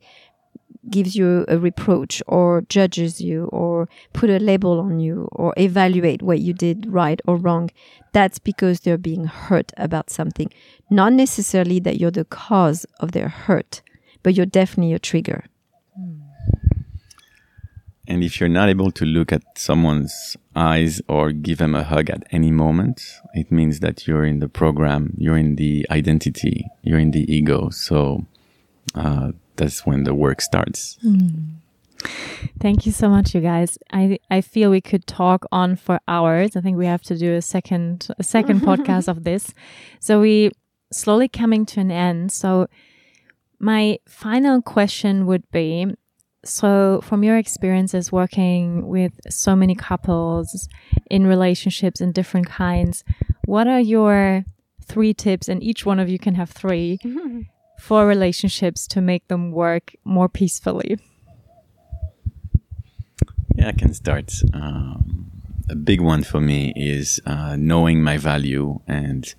[0.90, 6.22] gives you a reproach or judges you or put a label on you or evaluate
[6.22, 7.70] what you did right or wrong,
[8.14, 10.52] that's because they're being hurt about something.
[10.90, 13.82] Not necessarily that you're the cause of their hurt,
[14.24, 15.46] but you're definitely a trigger.
[18.08, 22.10] And if you're not able to look at someone's eyes or give them a hug
[22.10, 23.02] at any moment,
[23.34, 27.70] it means that you're in the program, you're in the identity, you're in the ego.
[27.72, 28.26] So,
[28.94, 30.98] uh, that's when the work starts.
[31.04, 31.56] Mm.
[32.60, 33.78] Thank you so much, you guys.
[33.92, 36.56] I I feel we could talk on for hours.
[36.56, 39.54] I think we have to do a second a second podcast of this.
[40.00, 40.52] So we
[40.92, 42.32] slowly coming to an end.
[42.32, 42.68] So
[43.60, 45.96] my final question would be
[46.44, 50.70] so from your experiences working with so many couples
[51.10, 53.04] in relationships in different kinds,
[53.46, 54.46] what are your
[54.84, 57.00] three tips and each one of you can have 3
[57.78, 60.98] for relationships to make them work more peacefully?
[63.56, 64.34] Yeah, I can start.
[64.54, 65.32] Um,
[65.70, 69.34] a big one for me is uh, knowing my value and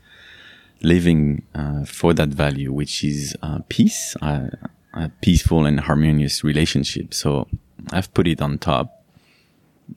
[0.83, 7.13] living uh, for that value, which is uh, peace, a peaceful and harmonious relationship.
[7.15, 7.49] So
[7.93, 9.05] I've put it on top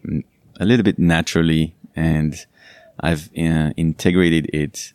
[0.05, 0.23] mm,
[0.59, 2.45] a little bit naturally and
[2.99, 4.91] I've uh, integrated it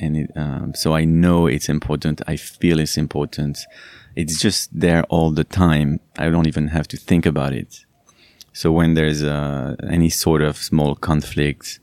[0.00, 2.22] and it, um, so I know it's important.
[2.26, 3.58] I feel it's important.
[4.16, 6.00] It's just there all the time.
[6.18, 7.84] I don't even have to think about it.
[8.52, 11.78] So when there's uh, any sort of small conflict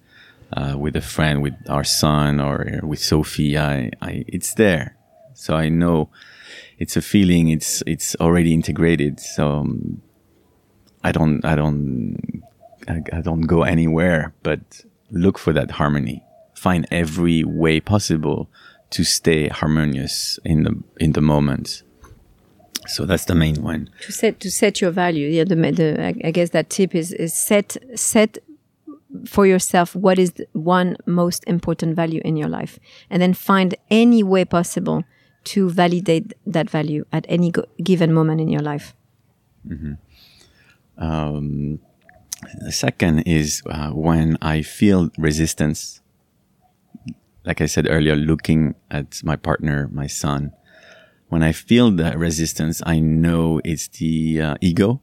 [0.53, 4.97] uh, with a friend, with our son, or with Sophie, I, I, it's there.
[5.34, 6.09] So I know
[6.80, 7.49] it's a feeling.
[7.49, 9.20] It's it's already integrated.
[9.20, 10.01] So um,
[11.03, 12.43] I don't I don't
[12.88, 14.59] I, I don't go anywhere, but
[15.09, 16.24] look for that harmony
[16.57, 18.49] find every way possible
[18.89, 21.83] to stay harmonious in the in the moment.
[22.87, 23.89] So that's the main one.
[24.01, 25.27] To set to set your value.
[25.27, 28.37] Yeah, the, the I guess that tip is is set set
[29.25, 32.79] for yourself what is one most important value in your life,
[33.09, 35.03] and then find any way possible
[35.45, 37.53] to validate that value at any
[37.83, 38.93] given moment in your life.
[39.65, 39.97] Mm -hmm.
[40.97, 41.79] um,
[42.65, 46.01] the second is uh, when I feel resistance
[47.47, 50.51] like I said earlier, looking at my partner, my son,
[51.29, 55.01] when I feel that resistance, I know it's the uh, ego.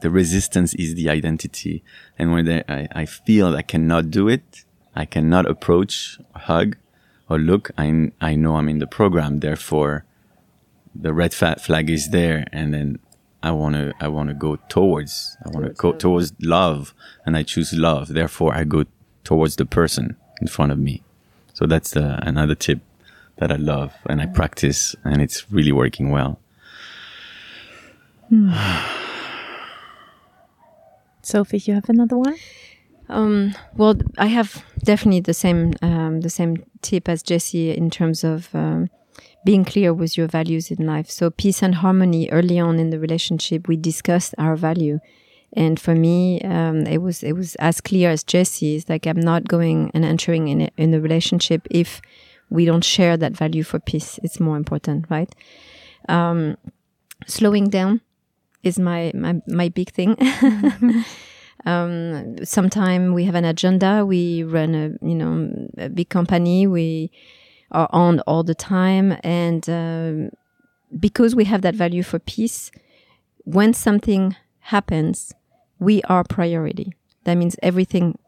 [0.00, 1.84] The resistance is the identity.
[2.18, 4.64] And when I, I feel I cannot do it,
[4.96, 6.78] I cannot approach, hug,
[7.28, 9.40] or look, I, I know I'm in the program.
[9.40, 10.06] Therefore,
[10.94, 12.46] the red flag is there.
[12.52, 12.98] And then
[13.42, 16.94] I want to, I want to go towards, I want to go towards love
[17.26, 18.08] and I choose love.
[18.08, 18.86] Therefore, I go
[19.24, 21.02] towards the person in front of me.
[21.60, 22.80] So that's uh, another tip
[23.36, 26.40] that I love and I practice, and it's really working well.
[28.30, 28.50] Hmm.
[31.22, 32.36] Sophie, you have another one?
[33.10, 38.24] Um, well, I have definitely the same um, the same tip as Jesse in terms
[38.24, 38.88] of um,
[39.44, 41.10] being clear with your values in life.
[41.10, 42.30] So peace and harmony.
[42.30, 45.00] Early on in the relationship, we discussed our value,
[45.52, 48.88] and for me, um, it was it was as clear as Jesse's.
[48.88, 52.00] like I'm not going and entering in a, in a relationship if
[52.50, 54.18] we don't share that value for peace.
[54.22, 55.32] It's more important, right?
[56.08, 56.56] Um,
[57.26, 58.00] slowing down
[58.62, 60.16] is my my my big thing.
[61.66, 64.04] Um, Sometimes we have an agenda.
[64.06, 66.66] We run a you know a big company.
[66.66, 67.10] We
[67.70, 70.30] are on all the time, and um,
[70.98, 72.70] because we have that value for peace,
[73.44, 75.32] when something happens,
[75.80, 76.94] we are priority.
[77.24, 78.18] That means everything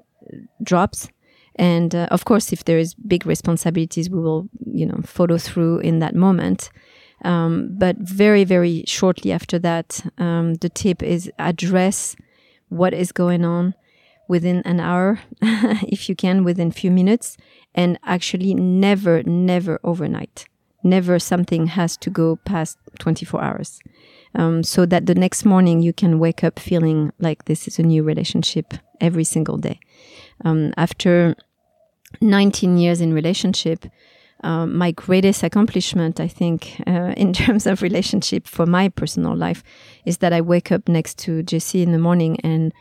[0.63, 1.09] drops.
[1.57, 5.81] And uh, of course, if there is big responsibilities, we will, you know, follow through
[5.81, 6.71] in that moment.
[7.25, 12.17] Um, but very, very shortly after that, um, the tip is address
[12.69, 13.75] what is going on
[14.29, 17.37] within an hour, if you can, within few minutes,
[17.75, 20.47] and actually never, never overnight.
[20.83, 23.79] Never something has to go past 24 hours.
[24.35, 27.83] Um, so that the next morning you can wake up feeling like this is a
[27.83, 29.79] new relationship every single day.
[30.45, 31.35] Um, after
[32.21, 33.85] 19 years in relationship,
[34.43, 39.63] um, my greatest accomplishment, I think, uh, in terms of relationship for my personal life,
[40.05, 42.73] is that I wake up next to Jesse in the morning and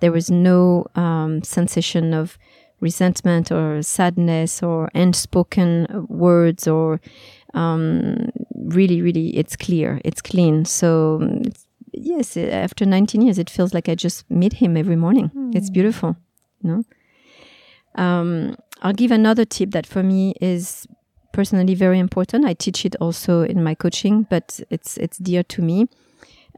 [0.00, 2.38] there was no um, sensation of
[2.80, 7.00] resentment or sadness or unspoken words or
[7.54, 10.64] um, really, really, it's clear, it's clean.
[10.64, 15.30] So, it's, yes, after 19 years, it feels like I just meet him every morning.
[15.34, 15.54] Mm.
[15.54, 16.16] It's beautiful,
[16.62, 16.84] you know.
[18.02, 20.86] Um, I'll give another tip that for me is
[21.32, 22.44] personally very important.
[22.44, 25.88] I teach it also in my coaching, but it's it's dear to me.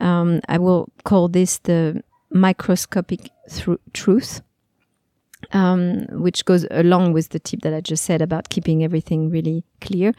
[0.00, 3.30] Um, I will call this the microscopic
[3.92, 4.42] truth,
[5.52, 9.64] um, which goes along with the tip that I just said about keeping everything really
[9.80, 10.12] clear.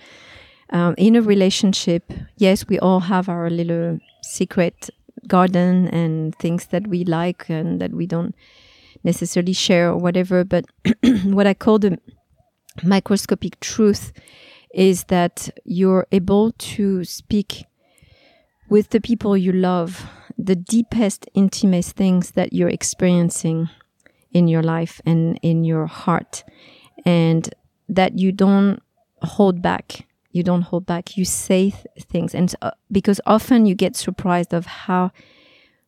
[0.72, 4.89] Um, in a relationship, yes, we all have our little secret
[5.28, 8.36] garden and things that we like and that we don't
[9.03, 10.43] necessarily share or whatever.
[10.43, 10.66] But
[11.24, 11.99] what I call the
[12.84, 14.11] microscopic truth
[14.74, 17.66] is that you're able to speak
[18.70, 20.05] with the people you love
[20.38, 23.70] the deepest, intimate things that you're experiencing
[24.32, 26.43] in your life and in your heart,
[27.05, 27.53] and
[27.88, 28.82] that you don't
[29.22, 30.05] hold back.
[30.36, 31.15] You don't hold back.
[31.17, 35.11] You say th things, and uh, because often you get surprised of how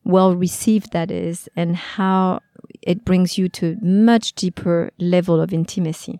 [0.04, 2.40] well received that is, and how
[2.80, 6.18] it brings you to much deeper level of intimacy.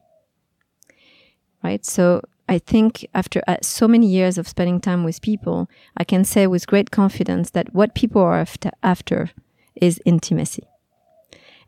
[1.64, 1.86] Right.
[1.86, 6.24] So I think after uh, so many years of spending time with people, I can
[6.24, 9.30] say with great confidence that what people are after, after
[9.74, 10.64] is intimacy.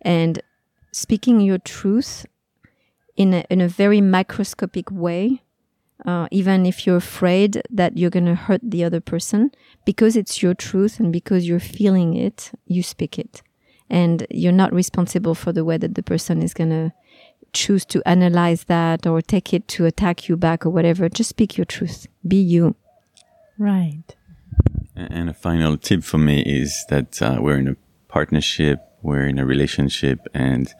[0.03, 0.43] And
[0.93, 2.27] speaking your truth
[3.17, 5.43] in a, in a very microscopic way,
[6.05, 9.51] uh, even if you're afraid that you're going to hurt the other person,
[9.85, 13.43] because it's your truth and because you're feeling it, you speak it.
[13.89, 16.93] And you're not responsible for the way that the person is going to
[17.53, 21.09] choose to analyze that or take it to attack you back or whatever.
[21.09, 22.07] Just speak your truth.
[22.27, 22.77] Be you.
[23.59, 24.05] Right.
[24.95, 27.77] And a final tip for me is that uh, we're in a
[28.09, 30.73] partnership, we're in a relationship, and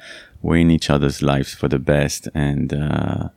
[0.43, 2.29] we're in each other's lives for the best.
[2.35, 3.29] And uh,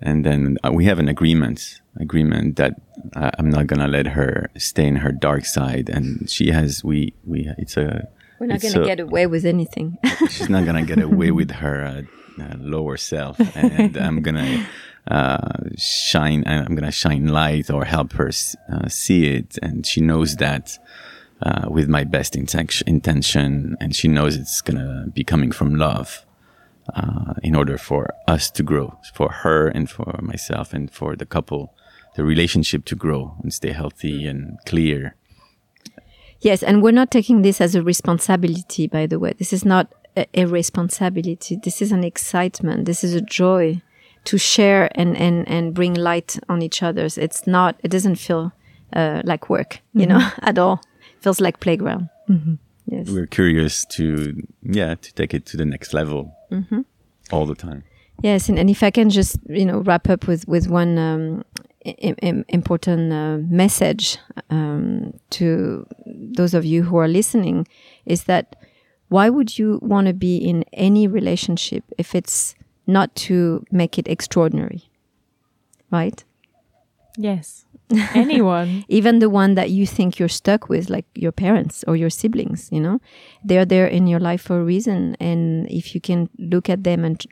[0.00, 2.80] and then uh, we have an agreement agreement that
[3.14, 7.14] uh, I'm not gonna let her stay in her dark side, and she has we
[7.24, 9.98] we it's a we're not gonna get away with anything.
[10.28, 14.66] she's not gonna get away with her uh, uh, lower self, and I'm gonna
[15.08, 16.44] uh, shine.
[16.46, 18.30] I'm gonna shine light or help her
[18.72, 20.78] uh, see it, and she knows that
[21.42, 26.25] uh, with my best intention, and she knows it's gonna be coming from love.
[26.94, 31.26] Uh, in order for us to grow, for her and for myself and for the
[31.26, 31.74] couple,
[32.14, 35.16] the relationship to grow and stay healthy and clear.
[36.40, 39.34] Yes, and we're not taking this as a responsibility, by the way.
[39.36, 39.92] This is not
[40.34, 41.58] a, responsibility.
[41.62, 42.84] This is an excitement.
[42.84, 43.82] This is a joy
[44.24, 47.18] to share and, and, and bring light on each other's.
[47.18, 48.52] It's not, it doesn't feel
[48.92, 50.18] uh, like work, you mm-hmm.
[50.18, 50.80] know, at all.
[51.16, 52.08] It feels like playground.
[52.28, 52.54] Mm-hmm.
[52.86, 53.10] Yes.
[53.10, 56.82] We're curious to, yeah, to take it to the next level mm-hmm.
[57.32, 57.84] all the time.
[58.22, 58.48] Yes.
[58.48, 61.44] And, and if I can just, you know, wrap up with, with one, um,
[62.48, 64.18] important uh, message
[64.50, 67.66] um, to those of you who are listening
[68.04, 68.56] is that
[69.08, 72.56] why would you want to be in any relationship if it's
[72.86, 74.90] not to make it extraordinary?
[75.92, 76.24] Right?
[77.16, 77.65] Yes.
[78.14, 78.84] Anyone.
[78.88, 82.68] Even the one that you think you're stuck with, like your parents or your siblings,
[82.72, 83.00] you know,
[83.44, 85.16] they're there in your life for a reason.
[85.20, 87.24] And if you can look at them and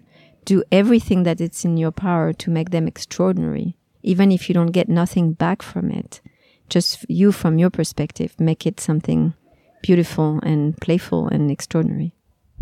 [0.45, 4.73] do everything that it's in your power to make them extraordinary, even if you don't
[4.73, 6.21] get nothing back from it,
[6.69, 9.35] just you from your perspective, make it something
[9.83, 12.15] beautiful and playful and extraordinary.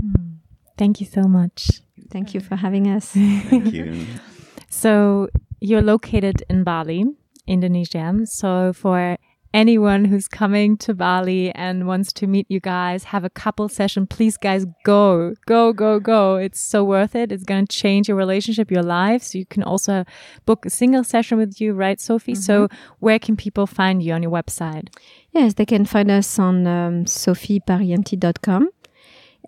[0.03, 0.37] Mm.
[0.79, 1.83] Thank you so much.
[2.11, 3.11] Thank you for having us.
[3.11, 4.07] Thank you.
[4.69, 5.29] so,
[5.61, 7.05] you're located in Bali,
[7.47, 8.15] Indonesia.
[8.25, 9.19] So, for
[9.55, 14.07] anyone who's coming to Bali and wants to meet you guys, have a couple session,
[14.07, 16.37] please guys go, go, go, go.
[16.37, 17.31] It's so worth it.
[17.33, 19.23] It's going to change your relationship, your life.
[19.23, 20.05] So you can also
[20.47, 22.33] book a single session with you, right, Sophie?
[22.33, 22.43] Mm -hmm.
[22.43, 22.69] So
[23.01, 24.89] where can people find you on your website?
[25.33, 28.69] Yes, they can find us on um, sophieparienti.com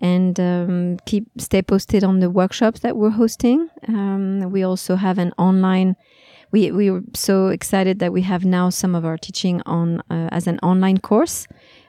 [0.01, 3.69] and um, keep stay posted on the workshops that we're hosting.
[3.87, 5.95] Um, we also have an online
[6.55, 10.29] we we were so excited that we have now some of our teaching on uh,
[10.37, 11.47] as an online course.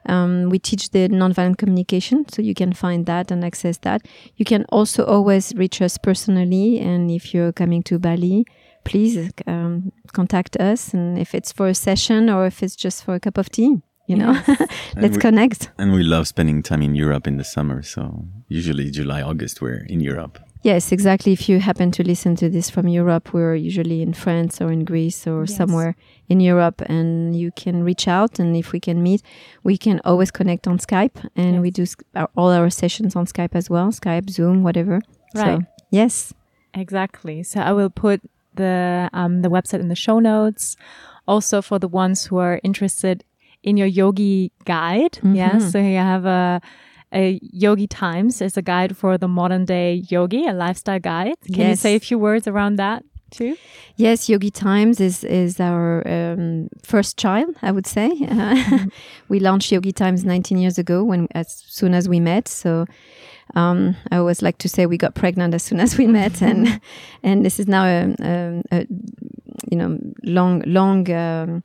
[0.09, 4.01] Um, we teach the nonviolent communication, so you can find that and access that.
[4.37, 8.45] You can also always reach us personally, and if you're coming to Bali,
[8.85, 10.95] please um, contact us.
[10.95, 13.83] And if it's for a session or if it's just for a cup of tea,
[14.07, 14.69] you know, yes.
[15.03, 15.71] let's we, connect.
[15.79, 17.83] And we love spending time in Europe in the summer.
[17.83, 20.39] So usually July, August, we're in Europe.
[20.67, 21.33] Yes, exactly.
[21.33, 24.85] If you happen to listen to this from Europe, we're usually in France or in
[24.85, 25.57] Greece or yes.
[25.57, 25.95] somewhere
[26.29, 28.41] in Europe, and you can reach out.
[28.41, 29.23] And if we can meet,
[29.63, 31.63] we can always connect on Skype, and yes.
[31.63, 31.87] we do
[32.17, 35.03] our, all our sessions on Skype as well Skype, Zoom, whatever.
[35.37, 35.61] Right.
[35.61, 36.35] So, yes.
[36.75, 37.45] Exactly.
[37.45, 38.21] So I will put
[38.57, 40.77] the um, the website in the show notes.
[41.29, 43.23] Also, for the ones who are interested
[43.63, 45.37] in your yogi guide, mm -hmm.
[45.37, 45.71] yes.
[45.71, 46.61] So you have a
[47.13, 51.35] a Yogi Times is a guide for the modern day yogi, a lifestyle guide.
[51.47, 51.71] Can yes.
[51.71, 53.05] you say a few words around that?
[53.31, 53.57] Too?
[53.97, 58.11] Yes, Yogi Times is is our um, first child, I would say.
[58.31, 58.87] Uh,
[59.29, 62.47] we launched Yogi Times 19 years ago, when as soon as we met.
[62.47, 62.87] So
[63.55, 66.81] um, I always like to say we got pregnant as soon as we met, and
[67.23, 68.87] and this is now a, a, a
[69.71, 71.11] you know long long.
[71.11, 71.65] Um,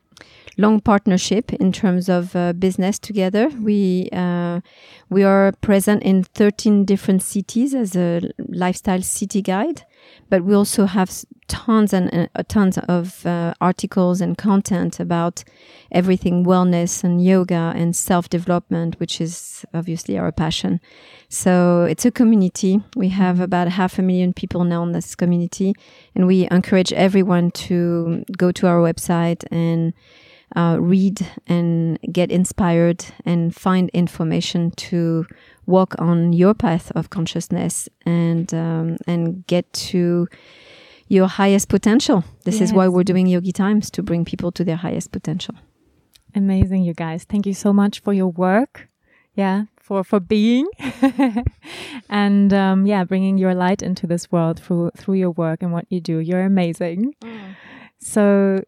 [0.58, 3.48] long partnership in terms of uh, business together.
[3.48, 4.60] We uh,
[5.08, 9.82] we are present in 13 different cities as a lifestyle city guide,
[10.28, 11.10] but we also have
[11.48, 15.44] tons and uh, tons of uh, articles and content about
[15.90, 20.80] everything wellness and yoga and self development, which is obviously our passion.
[21.28, 22.82] So it's a community.
[22.96, 25.74] We have about half a million people now in this community,
[26.14, 29.92] and we encourage everyone to go to our website and
[30.56, 35.26] uh, read and get inspired and find information to
[35.66, 40.28] walk on your path of consciousness and um, and get to
[41.08, 42.24] your highest potential.
[42.44, 42.70] This yes.
[42.70, 45.54] is why we're doing Yogi Times to bring people to their highest potential.
[46.34, 47.24] Amazing, you guys.
[47.24, 48.88] Thank you so much for your work.
[49.34, 50.66] Yeah, for for being
[52.08, 55.86] and um, yeah, bringing your light into this world through through your work and what
[55.88, 56.18] you do.
[56.18, 57.14] You're amazing.
[57.22, 57.56] Mm.
[57.98, 58.62] So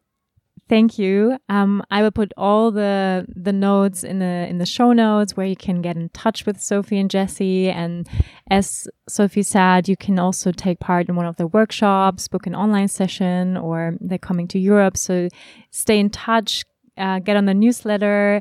[0.74, 1.38] Thank you.
[1.48, 5.46] Um, I will put all the the notes in the in the show notes where
[5.46, 7.70] you can get in touch with Sophie and Jesse.
[7.70, 8.08] And
[8.50, 12.56] as Sophie said, you can also take part in one of the workshops, book an
[12.56, 14.96] online session, or they're coming to Europe.
[14.96, 15.28] So
[15.70, 16.64] stay in touch,
[16.98, 18.40] uh, get on the newsletter,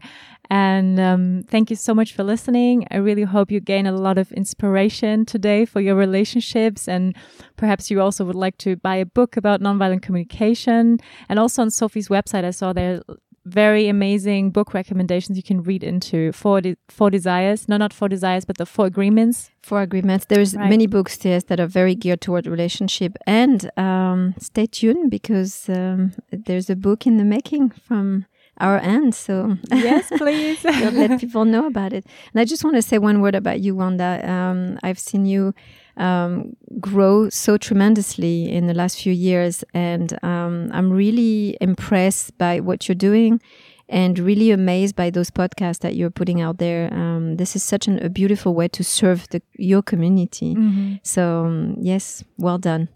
[0.54, 2.86] and um, thank you so much for listening.
[2.92, 6.88] I really hope you gain a lot of inspiration today for your relationships.
[6.88, 7.16] And
[7.58, 11.00] perhaps you also would like to buy a book about nonviolent communication.
[11.28, 13.02] And also on Sophie's website, I saw there
[13.46, 18.08] very amazing book recommendations you can read into four de four desires no not four
[18.08, 20.70] desires but the four agreements four agreements there's right.
[20.70, 26.14] many books there that are very geared toward relationship and um, stay tuned because um,
[26.32, 28.26] there's a book in the making from
[28.60, 29.16] our end.
[29.16, 32.06] So yes, please let people know about it.
[32.34, 34.22] And I just want to say one word about you, Wanda.
[34.30, 35.54] Um, I've seen you
[35.98, 42.60] um, grow so tremendously in the last few years, and um, I'm really impressed by
[42.60, 43.42] what you're doing.
[43.90, 46.92] And really amazed by those podcasts that you're putting out there.
[46.92, 50.56] Um, this is such an, a beautiful way to serve the, your community.
[50.56, 51.00] Mm -hmm.
[51.04, 52.88] So um, yes, well done.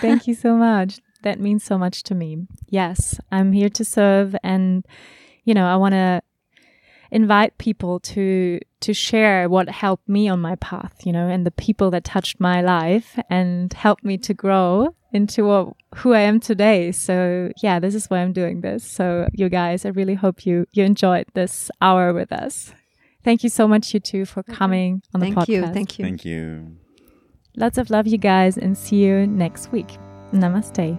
[0.00, 2.46] Thank you so much that means so much to me.
[2.68, 4.86] Yes, I'm here to serve and
[5.44, 6.22] you know, I want to
[7.10, 11.50] invite people to to share what helped me on my path, you know, and the
[11.50, 16.38] people that touched my life and helped me to grow into what, who I am
[16.38, 16.92] today.
[16.92, 18.84] So, yeah, this is why I'm doing this.
[18.84, 22.74] So, you guys, I really hope you you enjoyed this hour with us.
[23.22, 24.52] Thank you so much, you two, for mm-hmm.
[24.52, 25.48] coming on the thank podcast.
[25.48, 26.04] You, thank you.
[26.04, 26.76] Thank you.
[27.56, 29.96] Lots of love, you guys, and see you next week.
[30.32, 30.98] Namaste.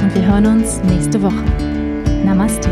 [0.00, 1.44] und wir hören uns nächste Woche.
[2.24, 2.70] Namaste.